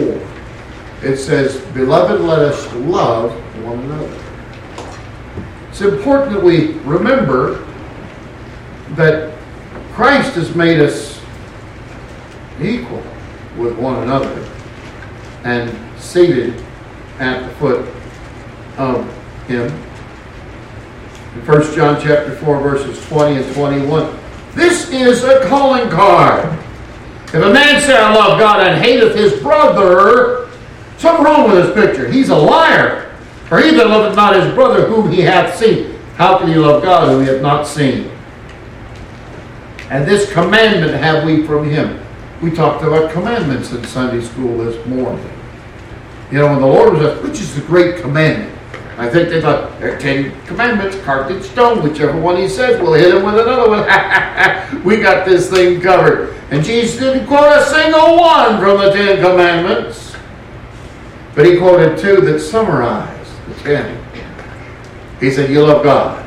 It 1.02 1.16
says, 1.16 1.60
Beloved, 1.72 2.20
let 2.20 2.38
us 2.38 2.72
love 2.74 3.32
one 3.64 3.80
another. 3.80 4.22
It's 5.68 5.80
important 5.80 6.32
that 6.32 6.42
we 6.42 6.74
remember 6.80 7.66
that 8.90 9.36
Christ 9.94 10.34
has 10.34 10.54
made 10.54 10.80
us 10.80 11.20
equal 12.60 13.02
with 13.56 13.76
one 13.78 14.02
another 14.02 14.48
and 15.44 15.76
seated 16.00 16.62
at 17.18 17.42
the 17.42 17.54
foot 17.56 17.88
of 18.78 19.04
him. 19.48 19.66
In 21.34 21.46
1 21.46 21.74
John 21.74 22.00
chapter 22.00 22.36
4, 22.36 22.60
verses 22.60 23.04
20 23.08 23.42
and 23.42 23.54
21. 23.54 24.18
This 24.54 24.90
is 24.90 25.24
a 25.24 25.48
calling 25.48 25.88
card. 25.90 26.52
If 27.28 27.36
a 27.36 27.52
man 27.52 27.80
say, 27.80 27.96
I 27.96 28.14
love 28.14 28.38
God 28.38 28.66
and 28.66 28.82
hateth 28.82 29.16
his 29.16 29.40
brother, 29.40 30.41
something 31.02 31.24
wrong 31.24 31.50
with 31.50 31.62
this 31.62 31.74
picture. 31.74 32.10
He's 32.10 32.30
a 32.30 32.36
liar. 32.36 33.10
For 33.46 33.58
he 33.58 33.72
that 33.72 33.88
loveth 33.88 34.16
not 34.16 34.34
his 34.34 34.54
brother 34.54 34.86
whom 34.86 35.10
he 35.10 35.20
hath 35.20 35.58
seen, 35.58 35.98
how 36.16 36.38
can 36.38 36.48
he 36.48 36.54
love 36.54 36.82
God 36.82 37.08
whom 37.08 37.20
he 37.20 37.28
hath 37.28 37.42
not 37.42 37.66
seen? 37.66 38.10
And 39.90 40.06
this 40.06 40.32
commandment 40.32 40.94
have 40.94 41.24
we 41.24 41.46
from 41.46 41.68
him. 41.68 42.00
We 42.40 42.50
talked 42.50 42.82
about 42.82 43.12
commandments 43.12 43.72
in 43.72 43.84
Sunday 43.84 44.24
school 44.24 44.56
this 44.58 44.86
morning. 44.86 45.30
You 46.30 46.38
know, 46.38 46.46
when 46.46 46.60
the 46.60 46.66
Lord 46.66 46.94
was 46.94 47.02
asked, 47.02 47.22
which 47.22 47.40
is 47.40 47.54
the 47.54 47.60
great 47.60 48.00
commandment? 48.00 48.58
I 48.96 49.08
think 49.10 49.28
they 49.28 49.40
thought, 49.40 49.78
there 49.80 49.94
are 49.94 49.98
Ten 49.98 50.32
Commandments, 50.46 50.96
carved 51.02 51.30
in 51.30 51.42
stone, 51.42 51.82
whichever 51.82 52.18
one 52.18 52.36
he 52.36 52.48
says, 52.48 52.80
we'll 52.80 52.94
hit 52.94 53.14
him 53.14 53.24
with 53.24 53.34
another 53.34 53.68
one. 53.68 53.80
we 54.84 54.98
got 55.00 55.26
this 55.26 55.50
thing 55.50 55.80
covered. 55.80 56.34
And 56.50 56.64
Jesus 56.64 56.98
didn't 56.98 57.26
quote 57.26 57.56
a 57.56 57.64
single 57.66 58.16
one 58.16 58.60
from 58.60 58.78
the 58.78 58.92
Ten 58.92 59.16
Commandments. 59.22 60.01
But 61.34 61.46
he 61.46 61.58
quoted 61.58 61.98
two 61.98 62.20
that 62.22 62.40
summarize 62.40 63.28
the 63.48 63.54
ten. 63.54 64.04
He 65.20 65.30
said, 65.30 65.50
You 65.50 65.64
love 65.64 65.82
God. 65.82 66.18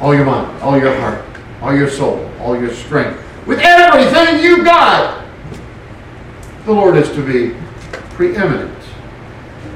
All 0.00 0.14
your 0.14 0.24
mind, 0.24 0.62
all 0.62 0.78
your 0.78 0.96
heart, 1.00 1.24
all 1.60 1.74
your 1.74 1.90
soul, 1.90 2.30
all 2.38 2.58
your 2.58 2.72
strength. 2.72 3.20
With 3.46 3.58
everything 3.58 4.44
you 4.44 4.62
got. 4.64 5.26
The 6.64 6.72
Lord 6.72 6.96
is 6.96 7.10
to 7.12 7.22
be 7.22 7.56
preeminent. 8.10 8.74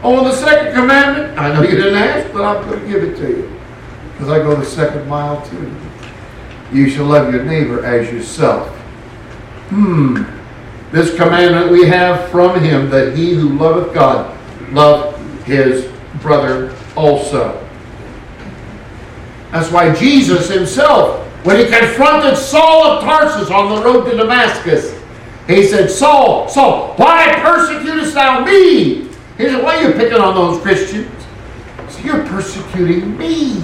Oh, 0.02 0.24
the 0.24 0.34
second 0.34 0.74
commandment, 0.74 1.38
I 1.38 1.52
know 1.52 1.62
you 1.62 1.76
didn't 1.76 1.94
ask, 1.94 2.32
but 2.32 2.42
I'm 2.44 2.68
going 2.68 2.80
to 2.80 2.86
give 2.86 3.02
it 3.02 3.16
to 3.16 3.28
you. 3.28 3.60
Because 4.12 4.28
I 4.28 4.38
go 4.38 4.54
the 4.54 4.64
second 4.64 5.08
mile 5.08 5.44
too. 5.46 5.74
You 6.72 6.88
shall 6.88 7.06
love 7.06 7.32
your 7.32 7.44
neighbor 7.44 7.84
as 7.84 8.12
yourself. 8.12 8.68
Hmm. 9.68 10.22
This 10.92 11.16
commandment 11.16 11.72
we 11.72 11.86
have 11.86 12.30
from 12.30 12.62
him 12.62 12.90
that 12.90 13.16
he 13.16 13.32
who 13.32 13.48
loveth 13.58 13.94
God 13.94 14.38
love 14.72 15.18
his 15.44 15.90
brother 16.20 16.76
also. 16.94 17.58
That's 19.50 19.72
why 19.72 19.94
Jesus 19.94 20.50
himself, 20.50 21.26
when 21.46 21.56
he 21.56 21.64
confronted 21.64 22.36
Saul 22.36 22.84
of 22.84 23.04
Tarsus 23.04 23.50
on 23.50 23.74
the 23.74 23.82
road 23.82 24.04
to 24.10 24.16
Damascus, 24.16 24.98
he 25.46 25.66
said, 25.66 25.90
Saul, 25.90 26.46
Saul, 26.48 26.94
why 26.96 27.40
persecutest 27.40 28.14
thou 28.14 28.44
me? 28.44 29.08
He 29.38 29.48
said, 29.48 29.62
why 29.62 29.76
are 29.76 29.88
you 29.88 29.94
picking 29.94 30.18
on 30.18 30.34
those 30.34 30.60
Christians? 30.60 31.10
So 31.88 32.00
you're 32.00 32.24
persecuting 32.26 33.16
me. 33.16 33.62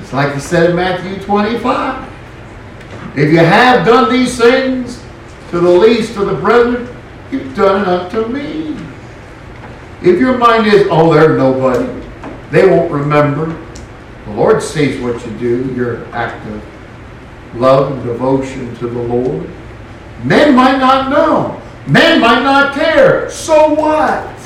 It's 0.00 0.14
like 0.14 0.32
he 0.32 0.40
said 0.40 0.70
in 0.70 0.76
Matthew 0.76 1.22
25. 1.22 2.10
If 3.18 3.30
you 3.30 3.38
have 3.38 3.86
done 3.86 4.10
these 4.10 4.38
things 4.38 4.99
to 5.50 5.60
the 5.60 5.70
least 5.70 6.16
of 6.16 6.26
the 6.26 6.34
brethren, 6.34 6.88
you've 7.30 7.54
done 7.54 7.82
it 7.82 7.88
unto 7.88 8.26
me. 8.26 8.76
If 10.02 10.18
your 10.18 10.38
mind 10.38 10.66
is, 10.66 10.86
oh, 10.90 11.12
they're 11.12 11.36
nobody, 11.36 11.86
they 12.50 12.66
won't 12.68 12.90
remember. 12.90 13.46
The 14.26 14.32
Lord 14.32 14.62
sees 14.62 15.00
what 15.00 15.24
you 15.26 15.38
do, 15.38 15.74
your 15.74 16.06
act 16.14 16.46
of 16.46 16.62
love 17.56 17.92
and 17.92 18.04
devotion 18.04 18.74
to 18.76 18.86
the 18.86 19.02
Lord. 19.02 19.50
Men 20.24 20.54
might 20.54 20.78
not 20.78 21.10
know. 21.10 21.60
Men 21.86 22.20
might 22.20 22.42
not 22.42 22.74
care. 22.74 23.30
So 23.30 23.74
what? 23.74 24.36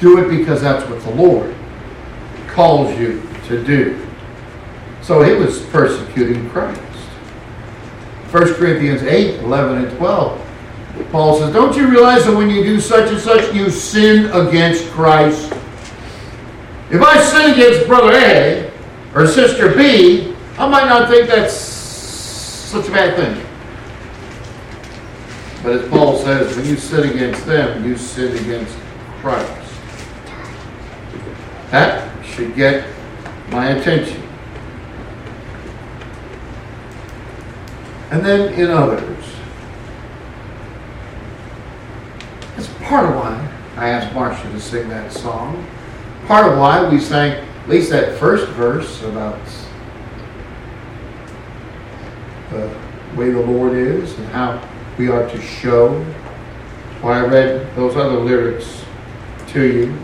Do 0.00 0.18
it 0.18 0.28
because 0.28 0.62
that's 0.62 0.88
what 0.88 1.02
the 1.02 1.10
Lord 1.10 1.54
calls 2.48 2.98
you 2.98 3.22
to 3.48 3.62
do. 3.62 4.06
So 5.02 5.22
he 5.22 5.34
was 5.34 5.60
persecuting 5.66 6.48
Christ. 6.50 6.80
1 8.32 8.54
Corinthians 8.54 9.02
8, 9.02 9.40
11, 9.40 9.84
and 9.84 9.98
12. 9.98 10.48
Paul 11.10 11.38
says, 11.38 11.52
Don't 11.52 11.76
you 11.76 11.86
realize 11.86 12.24
that 12.24 12.34
when 12.34 12.48
you 12.48 12.62
do 12.62 12.80
such 12.80 13.10
and 13.10 13.20
such, 13.20 13.54
you 13.54 13.68
sin 13.68 14.30
against 14.32 14.90
Christ? 14.90 15.52
If 16.90 17.02
I 17.02 17.22
sin 17.22 17.52
against 17.52 17.86
brother 17.86 18.12
A 18.14 18.72
or 19.14 19.26
sister 19.26 19.74
B, 19.74 20.34
I 20.56 20.66
might 20.66 20.86
not 20.86 21.10
think 21.10 21.28
that's 21.28 21.52
such 21.52 22.88
a 22.88 22.90
bad 22.90 23.16
thing. 23.16 23.46
But 25.62 25.72
as 25.72 25.88
Paul 25.90 26.16
says, 26.18 26.56
when 26.56 26.66
you 26.66 26.76
sin 26.76 27.10
against 27.10 27.44
them, 27.44 27.84
you 27.84 27.98
sin 27.98 28.34
against 28.36 28.76
Christ. 29.20 29.72
That 31.70 32.10
should 32.24 32.54
get 32.54 32.86
my 33.50 33.72
attention. 33.72 34.21
And 38.12 38.22
then 38.22 38.52
in 38.52 38.70
others. 38.70 39.24
That's 42.54 42.68
part 42.82 43.06
of 43.06 43.14
why 43.14 43.50
I 43.76 43.88
asked 43.88 44.14
Marcia 44.14 44.50
to 44.50 44.60
sing 44.60 44.86
that 44.90 45.10
song. 45.10 45.66
Part 46.26 46.52
of 46.52 46.58
why 46.58 46.86
we 46.86 47.00
sang 47.00 47.32
at 47.32 47.68
least 47.70 47.88
that 47.88 48.18
first 48.18 48.48
verse 48.48 49.02
about 49.02 49.40
the 52.50 52.70
way 53.16 53.30
the 53.30 53.40
Lord 53.40 53.72
is 53.72 54.12
and 54.18 54.28
how 54.28 54.62
we 54.98 55.08
are 55.08 55.26
to 55.30 55.40
show. 55.40 56.04
Why 57.00 57.20
I 57.20 57.26
read 57.26 57.74
those 57.76 57.96
other 57.96 58.18
lyrics 58.18 58.84
to 59.48 59.64
you. 59.64 59.98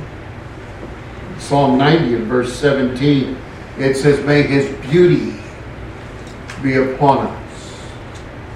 Psalm 1.38 1.76
90 1.76 2.14
and 2.14 2.26
verse 2.26 2.54
17, 2.54 3.36
it 3.78 3.98
says, 3.98 4.24
May 4.24 4.44
his 4.44 4.74
beauty 4.90 5.38
be 6.62 6.76
upon 6.76 7.26
us. 7.26 7.38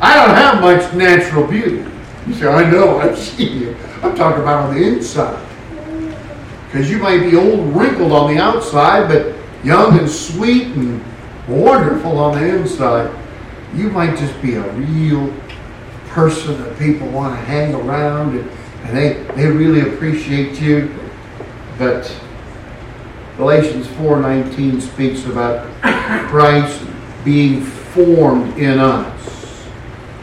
I 0.03 0.17
don't 0.17 0.35
have 0.35 0.61
much 0.61 0.93
natural 0.95 1.47
beauty. 1.47 1.89
You 2.27 2.35
say, 2.35 2.49
I 2.49 2.69
know, 2.69 2.99
I've 2.99 3.17
seen 3.17 3.63
you. 3.63 3.77
I'm 4.03 4.17
talking 4.17 4.43
about 4.43 4.69
on 4.69 4.75
the 4.75 4.83
inside. 4.83 5.41
Because 6.67 6.91
you 6.91 6.99
might 6.99 7.21
be 7.21 7.37
old, 7.37 7.69
wrinkled 7.77 8.11
on 8.11 8.35
the 8.35 8.43
outside, 8.43 9.07
but 9.07 9.37
young 9.63 9.97
and 9.97 10.11
sweet 10.11 10.67
and 10.69 11.01
wonderful 11.47 12.19
on 12.19 12.37
the 12.37 12.45
inside. 12.49 13.17
You 13.77 13.91
might 13.91 14.19
just 14.19 14.43
be 14.43 14.55
a 14.55 14.73
real 14.73 15.33
person 16.09 16.61
that 16.61 16.77
people 16.81 17.09
want 17.09 17.39
to 17.39 17.45
hang 17.45 17.73
around 17.73 18.37
and, 18.37 18.51
and 18.83 18.97
they, 18.97 19.13
they 19.37 19.47
really 19.47 19.83
appreciate 19.95 20.61
you. 20.61 20.93
But 21.79 22.13
Galatians 23.37 23.87
4.19 23.87 24.83
speaks 24.83 25.27
about 25.27 25.65
Christ 26.29 26.85
being 27.25 27.63
formed 27.63 28.59
in 28.59 28.81
us. 28.81 29.22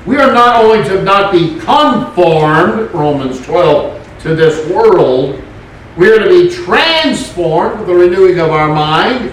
We 0.10 0.18
are 0.18 0.34
not 0.34 0.66
only 0.66 0.84
to 0.90 1.04
not 1.04 1.32
be 1.32 1.60
conformed, 1.60 2.92
Romans 2.96 3.46
12, 3.46 4.22
to 4.22 4.36
this 4.36 4.68
world, 4.68 5.40
we 5.98 6.12
are 6.12 6.18
to 6.18 6.28
be 6.28 6.50
transformed 6.50 7.78
with 7.78 7.90
the 7.90 7.94
renewing 7.94 8.40
of 8.40 8.50
our 8.50 8.74
mind, 8.74 9.32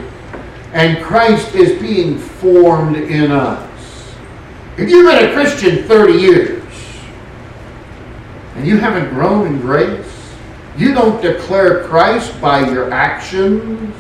and 0.75 1.03
Christ 1.03 1.55
is 1.55 1.81
being 1.81 2.19
formed 2.19 2.99
in 2.99 3.33
us. 3.33 4.15
If 4.77 4.91
you've 4.91 5.11
been 5.11 5.31
a 5.31 5.33
Christian 5.33 5.85
30 5.85 6.13
years, 6.13 6.63
and 8.57 8.67
you 8.67 8.77
haven't 8.77 9.09
grown 9.15 9.47
in 9.47 9.63
grace, 9.63 10.13
you 10.77 10.93
don't 10.93 11.23
declare 11.23 11.85
Christ 11.85 12.39
by 12.39 12.71
your 12.71 12.93
actions, 12.93 13.97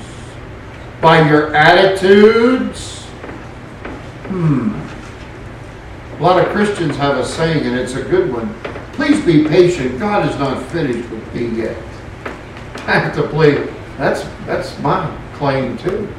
by 1.00 1.26
your 1.26 1.56
attitudes. 1.56 3.04
Hmm. 4.26 4.85
A 6.18 6.22
lot 6.22 6.42
of 6.42 6.50
Christians 6.50 6.96
have 6.96 7.18
a 7.18 7.26
saying, 7.26 7.66
and 7.66 7.76
it's 7.76 7.92
a 7.92 8.02
good 8.02 8.32
one. 8.32 8.54
Please 8.94 9.22
be 9.26 9.46
patient. 9.46 9.98
God 9.98 10.26
is 10.26 10.34
not 10.38 10.62
finished 10.72 11.10
with 11.10 11.34
me 11.34 11.48
yet. 11.48 11.76
I 12.86 12.98
have 12.98 13.14
to 13.16 13.22
believe 13.24 13.70
That's 13.98 14.22
that's 14.46 14.78
my 14.78 15.14
claim 15.34 15.76
too. 15.76 16.10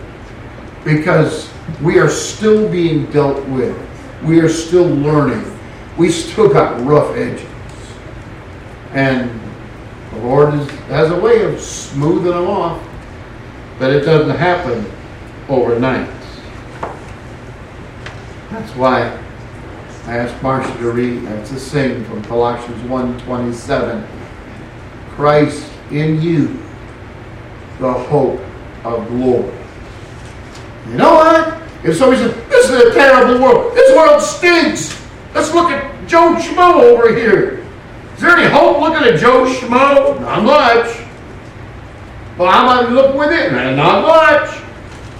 Because 0.83 1.49
we 1.81 1.97
are 1.97 2.09
still 2.09 2.69
being 2.69 3.09
dealt 3.11 3.43
with. 3.47 3.75
We 4.23 4.39
are 4.39 4.49
still 4.49 4.85
learning. 4.85 5.43
We 5.97 6.11
still 6.11 6.47
got 6.47 6.79
rough 6.85 7.15
edges. 7.17 7.49
And 8.91 9.31
The 10.11 10.19
Lord 10.19 10.53
is, 10.53 10.69
has 10.89 11.09
a 11.09 11.19
way 11.19 11.41
of 11.41 11.59
smoothing 11.59 12.31
them 12.31 12.47
off, 12.47 12.79
but 13.79 13.91
it 13.91 14.01
doesn't 14.01 14.35
happen 14.35 14.85
overnight. 15.49 16.07
That's 18.51 18.75
why 18.75 19.23
I 20.07 20.15
asked 20.15 20.41
Marcia 20.41 20.71
to 20.77 20.91
read, 20.91 21.23
and 21.23 21.45
to 21.47 21.59
sing 21.59 22.05
from 22.05 22.23
Colossians 22.23 22.81
1.27. 22.83 24.07
Christ 25.09 25.69
in 25.91 26.21
you, 26.21 26.63
the 27.79 27.91
hope 27.91 28.39
of 28.85 29.05
glory. 29.09 29.53
You 30.87 30.93
know 30.93 31.15
what? 31.15 31.61
If 31.83 31.97
somebody 31.97 32.21
says, 32.21 32.33
this 32.47 32.69
is 32.69 32.75
a 32.83 32.93
terrible 32.93 33.43
world, 33.43 33.75
this 33.75 33.93
world 33.97 34.21
stinks. 34.21 34.97
Let's 35.35 35.53
look 35.53 35.71
at 35.71 36.07
Joe 36.07 36.35
Schmo 36.35 36.83
over 36.83 37.13
here. 37.13 37.65
Is 38.15 38.21
there 38.21 38.37
any 38.37 38.49
hope 38.49 38.79
looking 38.79 39.05
at 39.09 39.19
Joe 39.19 39.45
Schmo? 39.45 40.21
Not 40.21 40.43
much. 40.43 41.05
Well, 42.37 42.49
how 42.49 42.79
about 42.79 42.93
look 42.93 43.13
with 43.13 43.31
it? 43.31 43.51
Not 43.51 44.03
much. 44.03 44.57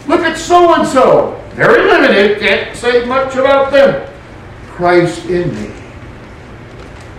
Look 0.08 0.22
at 0.22 0.38
so 0.38 0.76
and 0.76 0.88
so. 0.88 1.44
Very 1.56 1.84
limited. 1.92 2.40
Can't 2.40 2.74
say 2.74 3.04
much 3.04 3.36
about 3.36 3.74
them. 3.74 4.14
Christ 4.78 5.26
in 5.26 5.50
me. 5.56 5.74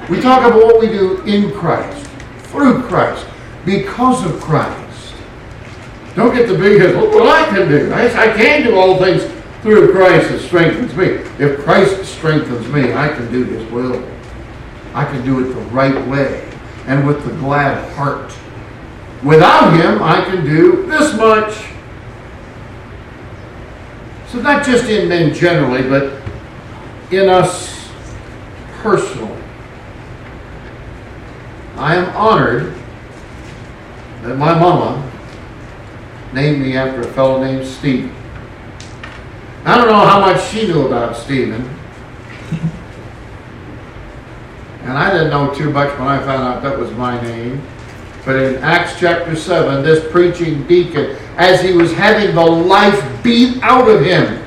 We 0.09 0.21
talk 0.21 0.47
about 0.47 0.63
what 0.63 0.79
we 0.79 0.87
do 0.87 1.21
in 1.23 1.53
Christ, 1.53 2.07
through 2.45 2.83
Christ, 2.83 3.27
because 3.67 4.25
of 4.25 4.41
Christ. 4.41 5.15
Don't 6.15 6.33
get 6.33 6.47
the 6.47 6.57
big 6.57 6.81
head. 6.81 6.95
Look 6.95 7.13
what 7.13 7.27
I 7.27 7.49
can 7.49 7.69
do. 7.69 7.93
I, 7.93 8.07
I 8.07 8.37
can 8.37 8.63
do 8.63 8.77
all 8.77 8.97
things 8.99 9.25
through 9.63 9.91
Christ 9.91 10.31
that 10.31 10.39
strengthens 10.39 10.95
me. 10.95 11.07
If 11.45 11.59
Christ 11.65 12.05
strengthens 12.05 12.69
me, 12.69 12.93
I 12.93 13.09
can 13.09 13.29
do 13.33 13.43
His 13.43 13.69
will. 13.73 14.09
I 14.95 15.05
can 15.05 15.25
do 15.25 15.41
it 15.41 15.53
the 15.53 15.61
right 15.73 16.07
way 16.07 16.49
and 16.87 17.05
with 17.05 17.25
the 17.25 17.33
glad 17.39 17.93
heart. 17.95 18.33
Without 19.25 19.73
Him, 19.73 20.01
I 20.01 20.25
can 20.25 20.45
do 20.45 20.87
this 20.87 21.13
much. 21.17 21.73
So, 24.29 24.41
not 24.41 24.65
just 24.65 24.85
in 24.85 25.09
men 25.09 25.35
generally, 25.35 25.83
but 25.83 26.28
in 27.11 27.29
us 27.29 27.89
personally. 28.83 29.43
I 31.77 31.95
am 31.95 32.15
honored 32.17 32.75
that 34.23 34.37
my 34.37 34.59
mama 34.59 35.11
named 36.33 36.61
me 36.61 36.77
after 36.77 37.01
a 37.01 37.13
fellow 37.13 37.43
named 37.43 37.67
Stephen. 37.67 38.15
I 39.65 39.77
don't 39.77 39.89
know 39.89 40.07
how 40.07 40.21
much 40.21 40.43
she 40.49 40.67
knew 40.67 40.87
about 40.87 41.17
Stephen. 41.17 41.69
And 44.89 44.97
I 44.97 45.13
didn't 45.13 45.29
know 45.29 45.53
too 45.53 45.69
much 45.69 45.91
when 45.99 46.09
I 46.09 46.19
found 46.21 46.45
out 46.45 46.63
that 46.63 46.79
was 46.79 46.91
my 46.93 47.21
name. 47.21 47.61
But 48.25 48.37
in 48.37 48.55
Acts 48.63 48.99
chapter 48.99 49.37
7, 49.37 49.85
this 49.85 50.11
preaching 50.11 50.67
deacon, 50.67 51.15
as 51.37 51.61
he 51.61 51.73
was 51.73 51.93
having 51.93 52.35
the 52.35 52.45
life 52.45 53.23
beat 53.23 53.63
out 53.63 53.87
of 53.87 54.01
him, 54.01 54.43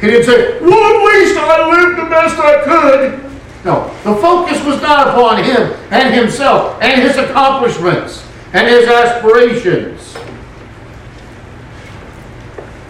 he 0.00 0.06
didn't 0.06 0.26
say, 0.26 0.60
Well, 0.60 0.94
at 0.94 0.99
least 1.20 1.36
I 1.38 1.68
lived 1.68 1.98
the 1.98 2.10
best 2.10 2.38
I 2.38 2.62
could. 2.62 3.30
No, 3.64 3.88
the 4.04 4.14
focus 4.20 4.64
was 4.64 4.80
not 4.80 5.08
upon 5.08 5.42
him 5.44 5.72
and 5.90 6.14
himself 6.14 6.80
and 6.80 7.02
his 7.02 7.16
accomplishments 7.16 8.26
and 8.52 8.66
his 8.66 8.88
aspirations. 8.88 10.16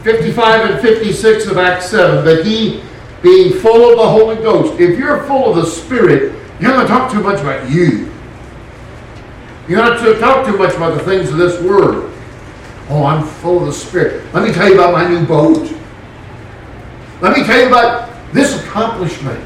55 0.03 0.71
and 0.71 0.81
56 0.81 1.47
of 1.47 1.59
Acts 1.59 1.91
7, 1.91 2.25
that 2.25 2.47
he, 2.47 2.83
being 3.23 3.53
full 3.53 3.91
of 3.91 3.99
the 3.99 4.09
Holy 4.09 4.37
Ghost, 4.37 4.81
if 4.81 4.99
you're 4.99 5.25
full 5.25 5.51
of 5.51 5.57
the 5.57 5.67
Spirit, 5.67 6.35
you're 6.59 6.71
not 6.71 6.87
going 6.87 6.87
to 6.87 6.93
talk 6.93 7.13
too 7.13 7.23
much 7.23 7.41
about 7.41 7.69
you. 7.69 8.11
You're 9.69 9.79
not 9.79 10.03
to 10.03 10.19
talk 10.19 10.47
too 10.47 10.57
much 10.57 10.75
about 10.75 10.97
the 10.97 11.05
things 11.05 11.31
of 11.31 11.37
this 11.37 11.61
world. 11.63 12.11
Oh, 12.89 13.05
I'm 13.05 13.27
full 13.27 13.61
of 13.61 13.67
the 13.67 13.73
Spirit. 13.73 14.33
Let 14.33 14.47
me 14.47 14.55
tell 14.55 14.69
you 14.69 14.75
about 14.75 14.93
my 14.93 15.07
new 15.07 15.27
boat. 15.27 15.71
Let 17.21 17.37
me 17.37 17.45
tell 17.45 17.61
you 17.61 17.69
about 17.69 18.10
this 18.33 18.63
accomplishment. 18.63 19.41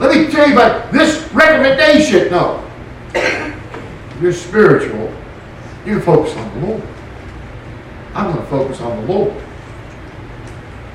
Let 0.00 0.16
me 0.16 0.30
tell 0.30 0.46
you 0.48 0.54
about 0.54 0.92
this 0.92 1.30
recommendation. 1.32 2.30
No. 2.30 2.64
You're 4.20 4.32
spiritual. 4.32 5.12
You 5.84 6.00
focus 6.00 6.36
on 6.36 6.60
the 6.60 6.66
Lord. 6.66 6.82
I'm 8.14 8.32
going 8.32 8.44
to 8.44 8.50
focus 8.50 8.80
on 8.80 9.06
the 9.06 9.12
Lord. 9.12 9.42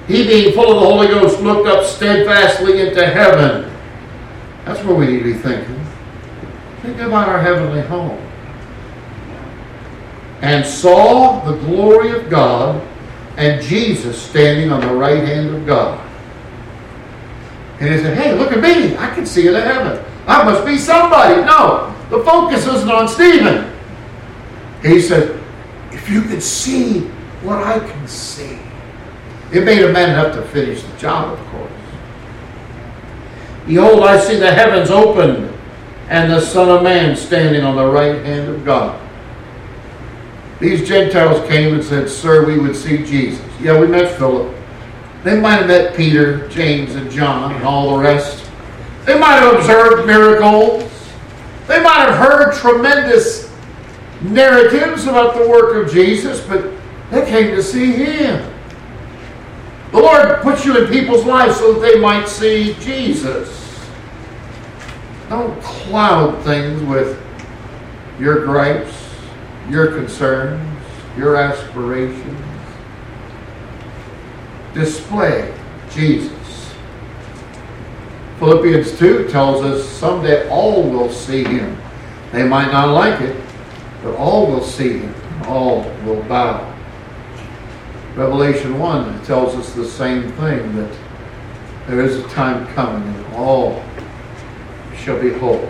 He, 0.07 0.27
being 0.27 0.53
full 0.53 0.73
of 0.73 0.81
the 0.81 0.85
Holy 0.85 1.07
Ghost, 1.07 1.39
looked 1.41 1.67
up 1.67 1.85
steadfastly 1.85 2.81
into 2.81 3.05
heaven. 3.05 3.73
That's 4.65 4.83
where 4.83 4.95
we 4.95 5.07
need 5.07 5.19
to 5.19 5.23
be 5.23 5.33
thinking. 5.33 5.85
Think 6.81 6.99
about 6.99 7.29
our 7.29 7.39
heavenly 7.39 7.81
home. 7.81 8.19
And 10.41 10.65
saw 10.65 11.39
the 11.45 11.57
glory 11.65 12.11
of 12.11 12.29
God 12.29 12.85
and 13.37 13.61
Jesus 13.61 14.21
standing 14.21 14.71
on 14.71 14.81
the 14.81 14.93
right 14.93 15.23
hand 15.23 15.55
of 15.55 15.65
God. 15.65 16.02
And 17.83 17.93
he 17.93 17.99
said, 17.99 18.17
Hey, 18.17 18.33
look 18.33 18.53
at 18.53 18.61
me. 18.61 18.95
I 18.95 19.13
can 19.13 19.25
see 19.25 19.45
into 19.45 19.59
heaven. 19.59 20.01
I 20.25 20.41
must 20.45 20.65
be 20.65 20.77
somebody. 20.77 21.41
No, 21.41 21.93
the 22.09 22.23
focus 22.23 22.65
isn't 22.65 22.89
on 22.89 23.09
Stephen. 23.09 23.75
He 24.81 25.01
said, 25.01 25.37
If 25.91 26.09
you 26.09 26.21
could 26.21 26.41
see 26.41 27.01
what 27.41 27.57
I 27.57 27.79
can 27.79 28.07
see. 28.07 28.57
It 29.51 29.65
made 29.65 29.83
a 29.83 29.91
man 29.91 30.11
enough 30.11 30.33
to 30.35 30.43
finish 30.43 30.81
the 30.81 30.97
job, 30.97 31.37
of 31.37 31.45
course. 31.47 31.71
Behold, 33.65 34.03
I 34.03 34.17
see 34.17 34.37
the 34.37 34.53
heavens 34.53 34.89
opened, 34.89 35.53
and 36.07 36.31
the 36.31 36.39
Son 36.39 36.69
of 36.69 36.83
Man 36.83 37.17
standing 37.17 37.65
on 37.65 37.75
the 37.75 37.85
right 37.85 38.23
hand 38.23 38.49
of 38.49 38.63
God. 38.63 38.97
These 40.61 40.87
Gentiles 40.87 41.45
came 41.49 41.73
and 41.73 41.83
said, 41.83 42.09
Sir, 42.09 42.45
we 42.45 42.57
would 42.57 42.77
see 42.77 42.99
Jesus. 42.99 43.45
Yeah, 43.59 43.77
we 43.77 43.87
met 43.87 44.17
Philip. 44.17 44.55
They 45.23 45.39
might 45.39 45.55
have 45.55 45.67
met 45.67 45.95
Peter, 45.95 46.47
James, 46.49 46.95
and 46.95 47.09
John, 47.09 47.53
and 47.53 47.63
all 47.63 47.95
the 47.95 48.03
rest. 48.03 48.49
They 49.05 49.17
might 49.17 49.35
have 49.35 49.55
observed 49.55 50.05
miracles. 50.05 50.83
They 51.67 51.81
might 51.81 52.09
have 52.09 52.17
heard 52.17 52.53
tremendous 52.55 53.49
narratives 54.21 55.05
about 55.05 55.35
the 55.35 55.47
work 55.47 55.85
of 55.85 55.93
Jesus, 55.93 56.45
but 56.45 56.71
they 57.11 57.25
came 57.25 57.55
to 57.55 57.63
see 57.63 57.91
Him. 57.93 58.53
The 59.91 59.99
Lord 59.99 60.41
puts 60.41 60.65
you 60.65 60.83
in 60.83 60.91
people's 60.91 61.23
lives 61.23 61.57
so 61.57 61.73
that 61.73 61.79
they 61.79 61.99
might 61.99 62.27
see 62.27 62.75
Jesus. 62.81 63.61
Don't 65.29 65.61
cloud 65.61 66.43
things 66.43 66.81
with 66.83 67.21
your 68.19 68.43
gripes, 68.43 68.93
your 69.69 69.87
concerns, 69.87 70.81
your 71.17 71.35
aspirations. 71.35 72.52
Display 74.73 75.53
Jesus. 75.91 76.31
Philippians 78.39 78.97
2 78.97 79.29
tells 79.29 79.63
us 79.63 79.87
someday 79.87 80.49
all 80.49 80.83
will 80.89 81.09
see 81.09 81.43
him. 81.43 81.77
They 82.31 82.43
might 82.43 82.71
not 82.71 82.93
like 82.93 83.21
it, 83.21 83.39
but 84.01 84.15
all 84.15 84.47
will 84.47 84.63
see 84.63 84.97
him. 84.97 85.15
All 85.45 85.83
will 86.05 86.23
bow. 86.23 86.73
Revelation 88.15 88.79
1 88.79 89.23
tells 89.25 89.55
us 89.55 89.73
the 89.73 89.87
same 89.87 90.31
thing 90.33 90.75
that 90.75 90.95
there 91.87 92.01
is 92.01 92.17
a 92.17 92.27
time 92.29 92.67
coming 92.73 93.07
and 93.07 93.35
all 93.35 93.83
shall 94.95 95.21
be 95.21 95.31
whole. 95.33 95.69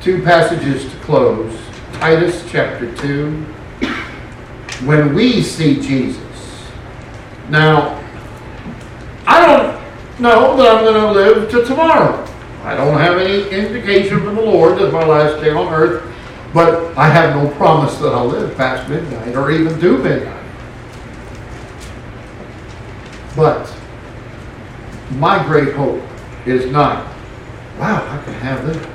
Two 0.00 0.22
passages 0.22 0.90
to 0.90 0.96
close. 1.00 1.58
Titus 1.94 2.44
chapter 2.48 2.94
2. 2.96 3.46
When 4.84 5.14
we 5.14 5.42
see 5.42 5.80
Jesus. 5.80 6.20
Now, 7.48 8.02
I 9.26 9.44
don't 9.44 10.20
know 10.20 10.56
that 10.56 10.76
I'm 10.76 10.84
going 10.84 10.94
to 10.94 11.12
live 11.12 11.50
to 11.50 11.64
tomorrow. 11.64 12.26
I 12.62 12.76
don't 12.76 12.98
have 12.98 13.18
any 13.18 13.48
indication 13.48 14.20
from 14.20 14.36
the 14.36 14.42
Lord 14.42 14.78
that 14.78 14.92
my 14.92 15.04
last 15.04 15.42
day 15.42 15.50
on 15.50 15.72
earth, 15.72 16.04
but 16.52 16.96
I 16.96 17.08
have 17.08 17.34
no 17.34 17.50
promise 17.56 17.96
that 17.98 18.12
I'll 18.12 18.26
live 18.26 18.56
past 18.56 18.88
midnight 18.88 19.34
or 19.34 19.50
even 19.50 19.80
to 19.80 19.98
midnight. 19.98 20.44
But 23.34 23.74
my 25.12 25.42
great 25.44 25.74
hope 25.74 26.02
is 26.46 26.70
not, 26.70 27.06
wow, 27.78 28.06
I 28.06 28.22
can 28.24 28.34
have 28.34 28.66
this. 28.66 28.86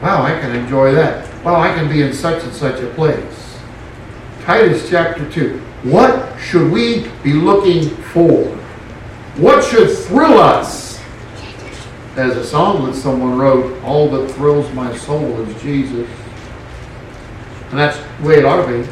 Wow, 0.00 0.22
I 0.22 0.40
can 0.40 0.56
enjoy 0.56 0.92
that. 0.92 1.28
Wow, 1.44 1.60
I 1.60 1.74
can 1.74 1.88
be 1.88 2.02
in 2.02 2.12
such 2.12 2.42
and 2.42 2.52
such 2.52 2.80
a 2.80 2.88
place. 2.94 3.51
Titus 4.42 4.90
chapter 4.90 5.30
2. 5.30 5.56
What 5.84 6.36
should 6.36 6.72
we 6.72 7.08
be 7.22 7.32
looking 7.32 7.90
for? 7.90 8.44
What 9.36 9.64
should 9.64 9.96
thrill 9.96 10.36
us? 10.38 11.00
As 12.16 12.36
a 12.36 12.44
song 12.44 12.86
that 12.86 12.96
someone 12.96 13.38
wrote, 13.38 13.80
all 13.84 14.10
that 14.10 14.32
thrills 14.32 14.70
my 14.74 14.96
soul 14.96 15.40
is 15.42 15.62
Jesus. 15.62 16.08
And 17.70 17.78
that's 17.78 17.96
the 17.98 18.26
way 18.26 18.34
it 18.34 18.44
ought 18.44 18.66
to 18.66 18.82
be. 18.82 18.88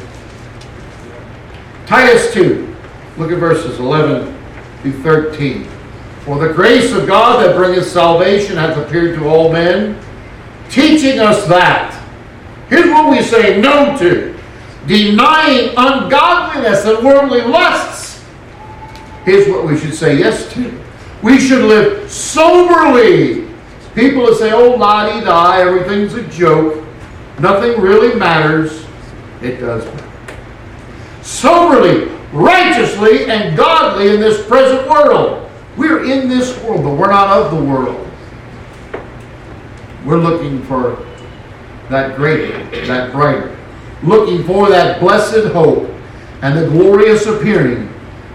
Titus 1.85 2.33
2. 2.33 2.73
Look 3.17 3.31
at 3.31 3.37
verses 3.37 3.77
11 3.77 4.33
through 4.81 5.03
13. 5.03 5.65
For 6.21 6.39
the 6.39 6.53
grace 6.53 6.93
of 6.93 7.05
God 7.05 7.45
that 7.45 7.57
bringeth 7.57 7.87
salvation 7.87 8.55
hath 8.55 8.77
appeared 8.77 9.19
to 9.19 9.27
all 9.27 9.51
men 9.51 10.01
teaching 10.69 11.19
us 11.19 11.45
that. 11.47 11.93
Here's 12.69 12.89
what 12.89 13.11
we 13.11 13.21
say 13.21 13.59
no 13.59 13.97
to 13.97 14.30
denying 14.87 15.69
ungodliness 15.77 16.85
and 16.85 17.05
worldly 17.05 17.41
lusts. 17.41 18.23
Here's 19.25 19.47
what 19.47 19.65
we 19.65 19.77
should 19.77 19.93
say 19.93 20.17
yes 20.17 20.51
to. 20.53 20.81
We 21.21 21.39
should 21.39 21.65
live 21.65 22.09
soberly. 22.09 23.47
People 23.93 24.25
that 24.25 24.37
say, 24.37 24.51
oh, 24.51 24.75
la 24.75 25.05
di 25.05 25.23
da, 25.23 25.53
everything's 25.53 26.13
a 26.13 26.23
joke, 26.29 26.83
nothing 27.39 27.79
really 27.79 28.17
matters. 28.17 28.85
It 29.41 29.57
does 29.57 29.85
matter. 29.85 30.37
Soberly, 31.21 32.07
righteously, 32.31 33.29
and 33.29 33.55
godly 33.55 34.13
in 34.13 34.19
this 34.19 34.45
present 34.47 34.89
world. 34.89 35.49
We're 35.77 36.03
in 36.05 36.27
this 36.27 36.57
world, 36.63 36.83
but 36.83 36.95
we're 36.95 37.11
not 37.11 37.27
of 37.27 37.55
the 37.55 37.63
world. 37.63 38.07
We're 40.05 40.17
looking 40.17 40.63
for 40.63 41.05
that 41.89 42.15
greater, 42.15 42.63
that 42.87 43.11
brighter. 43.11 43.55
Looking 44.03 44.43
for 44.43 44.69
that 44.69 44.99
blessed 44.99 45.51
hope 45.53 45.89
and 46.41 46.57
the 46.57 46.67
glorious 46.67 47.25
appearing 47.27 47.93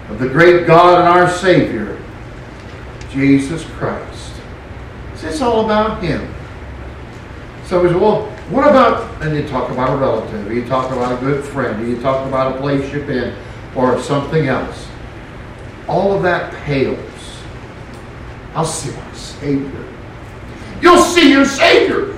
of 0.08 0.18
the 0.18 0.28
great 0.28 0.66
God 0.66 1.00
and 1.00 1.08
our 1.08 1.28
Savior, 1.28 2.00
Jesus 3.10 3.64
Christ. 3.70 4.32
It's 5.22 5.40
all 5.40 5.64
about 5.64 6.02
Him. 6.02 6.32
So 7.64 7.82
we 7.82 7.88
say, 7.88 7.96
well, 7.96 8.26
what 8.48 8.68
about, 8.68 9.20
and 9.22 9.34
you 9.34 9.48
talk 9.48 9.72
about 9.72 9.92
a 9.92 9.96
relative, 9.96 10.52
you 10.52 10.64
talk 10.66 10.92
about 10.92 11.20
a 11.20 11.24
good 11.24 11.44
friend, 11.44 11.88
you 11.88 12.00
talk 12.00 12.28
about 12.28 12.54
a 12.54 12.60
place 12.60 12.92
you've 12.92 13.08
been, 13.08 13.36
or 13.74 14.00
something 14.00 14.46
else. 14.46 14.86
All 15.88 16.12
of 16.12 16.22
that 16.22 16.52
pales. 16.62 16.98
I'll 18.54 18.64
see 18.64 18.96
my 18.96 19.12
Savior. 19.14 19.84
You'll 20.80 21.02
see 21.02 21.32
your 21.32 21.44
Savior. 21.44 22.15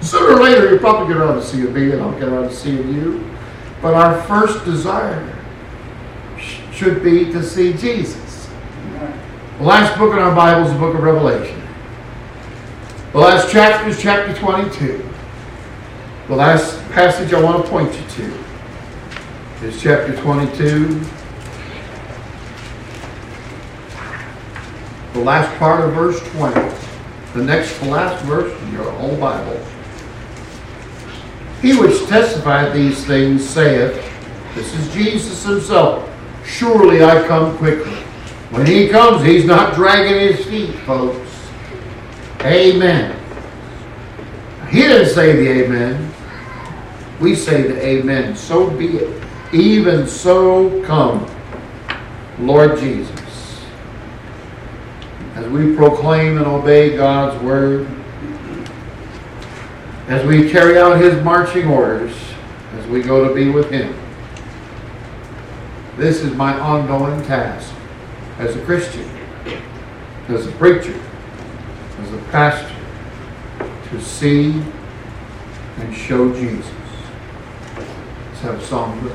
Sooner 0.00 0.36
or 0.36 0.42
later, 0.42 0.70
you'll 0.70 0.78
probably 0.78 1.12
get 1.12 1.22
around 1.22 1.36
to 1.36 1.44
seeing 1.44 1.72
me, 1.72 1.92
and 1.92 2.00
I'll 2.00 2.12
get 2.12 2.28
around 2.28 2.48
to 2.48 2.54
seeing 2.54 2.94
you. 2.94 3.30
But 3.82 3.94
our 3.94 4.22
first 4.22 4.64
desire 4.64 5.36
should 6.72 7.02
be 7.02 7.26
to 7.26 7.42
see 7.42 7.74
Jesus. 7.74 8.48
The 9.58 9.64
last 9.64 9.98
book 9.98 10.12
in 10.12 10.18
our 10.18 10.34
Bible 10.34 10.66
is 10.66 10.72
the 10.72 10.78
book 10.78 10.94
of 10.94 11.02
Revelation. 11.02 11.60
The 13.12 13.18
last 13.18 13.50
chapter 13.50 13.88
is 13.90 14.00
chapter 14.00 14.34
22. 14.34 15.06
The 16.28 16.36
last 16.36 16.80
passage 16.92 17.34
I 17.34 17.42
want 17.42 17.64
to 17.64 17.70
point 17.70 17.92
you 17.92 18.06
to 18.08 19.66
is 19.66 19.82
chapter 19.82 20.16
22. 20.16 21.00
The 25.12 25.20
last 25.20 25.58
part 25.58 25.86
of 25.86 25.92
verse 25.92 26.20
20. 26.30 26.54
The 27.34 27.44
next 27.44 27.78
to 27.80 27.86
last 27.86 28.24
verse 28.24 28.58
in 28.62 28.72
your 28.72 28.90
whole 28.92 29.16
Bible. 29.16 29.60
He 31.60 31.76
which 31.78 32.06
testified 32.06 32.72
these 32.72 33.04
things 33.04 33.46
saith, 33.46 33.94
This 34.54 34.74
is 34.74 34.94
Jesus 34.94 35.44
himself. 35.44 36.08
Surely 36.44 37.04
I 37.04 37.26
come 37.26 37.56
quickly. 37.58 37.96
When 38.50 38.66
he 38.66 38.88
comes, 38.88 39.24
he's 39.24 39.44
not 39.44 39.74
dragging 39.74 40.34
his 40.34 40.44
feet, 40.46 40.74
folks. 40.80 41.30
Amen. 42.40 43.16
He 44.70 44.82
didn't 44.82 45.14
say 45.14 45.36
the 45.36 45.64
amen. 45.64 46.12
We 47.20 47.34
say 47.34 47.62
the 47.62 47.84
amen. 47.84 48.34
So 48.34 48.70
be 48.70 48.96
it. 48.96 49.24
Even 49.52 50.06
so 50.06 50.82
come, 50.84 51.28
Lord 52.38 52.78
Jesus. 52.78 53.60
As 55.34 55.46
we 55.48 55.76
proclaim 55.76 56.38
and 56.38 56.46
obey 56.46 56.96
God's 56.96 57.42
word, 57.42 57.86
as 60.10 60.26
we 60.26 60.50
carry 60.50 60.76
out 60.76 61.00
his 61.00 61.22
marching 61.22 61.68
orders, 61.68 62.12
as 62.74 62.86
we 62.88 63.00
go 63.00 63.28
to 63.28 63.32
be 63.32 63.48
with 63.48 63.70
him. 63.70 63.94
This 65.96 66.22
is 66.22 66.34
my 66.34 66.52
ongoing 66.58 67.24
task 67.26 67.72
as 68.38 68.56
a 68.56 68.64
Christian, 68.64 69.08
as 70.26 70.48
a 70.48 70.52
preacher, 70.52 71.00
as 72.00 72.12
a 72.12 72.18
pastor, 72.32 72.74
to 73.90 74.02
see 74.02 74.60
and 75.76 75.94
show 75.94 76.34
Jesus. 76.34 76.72
Let's 77.76 78.40
have 78.40 78.58
a 78.58 78.66
song. 78.66 79.12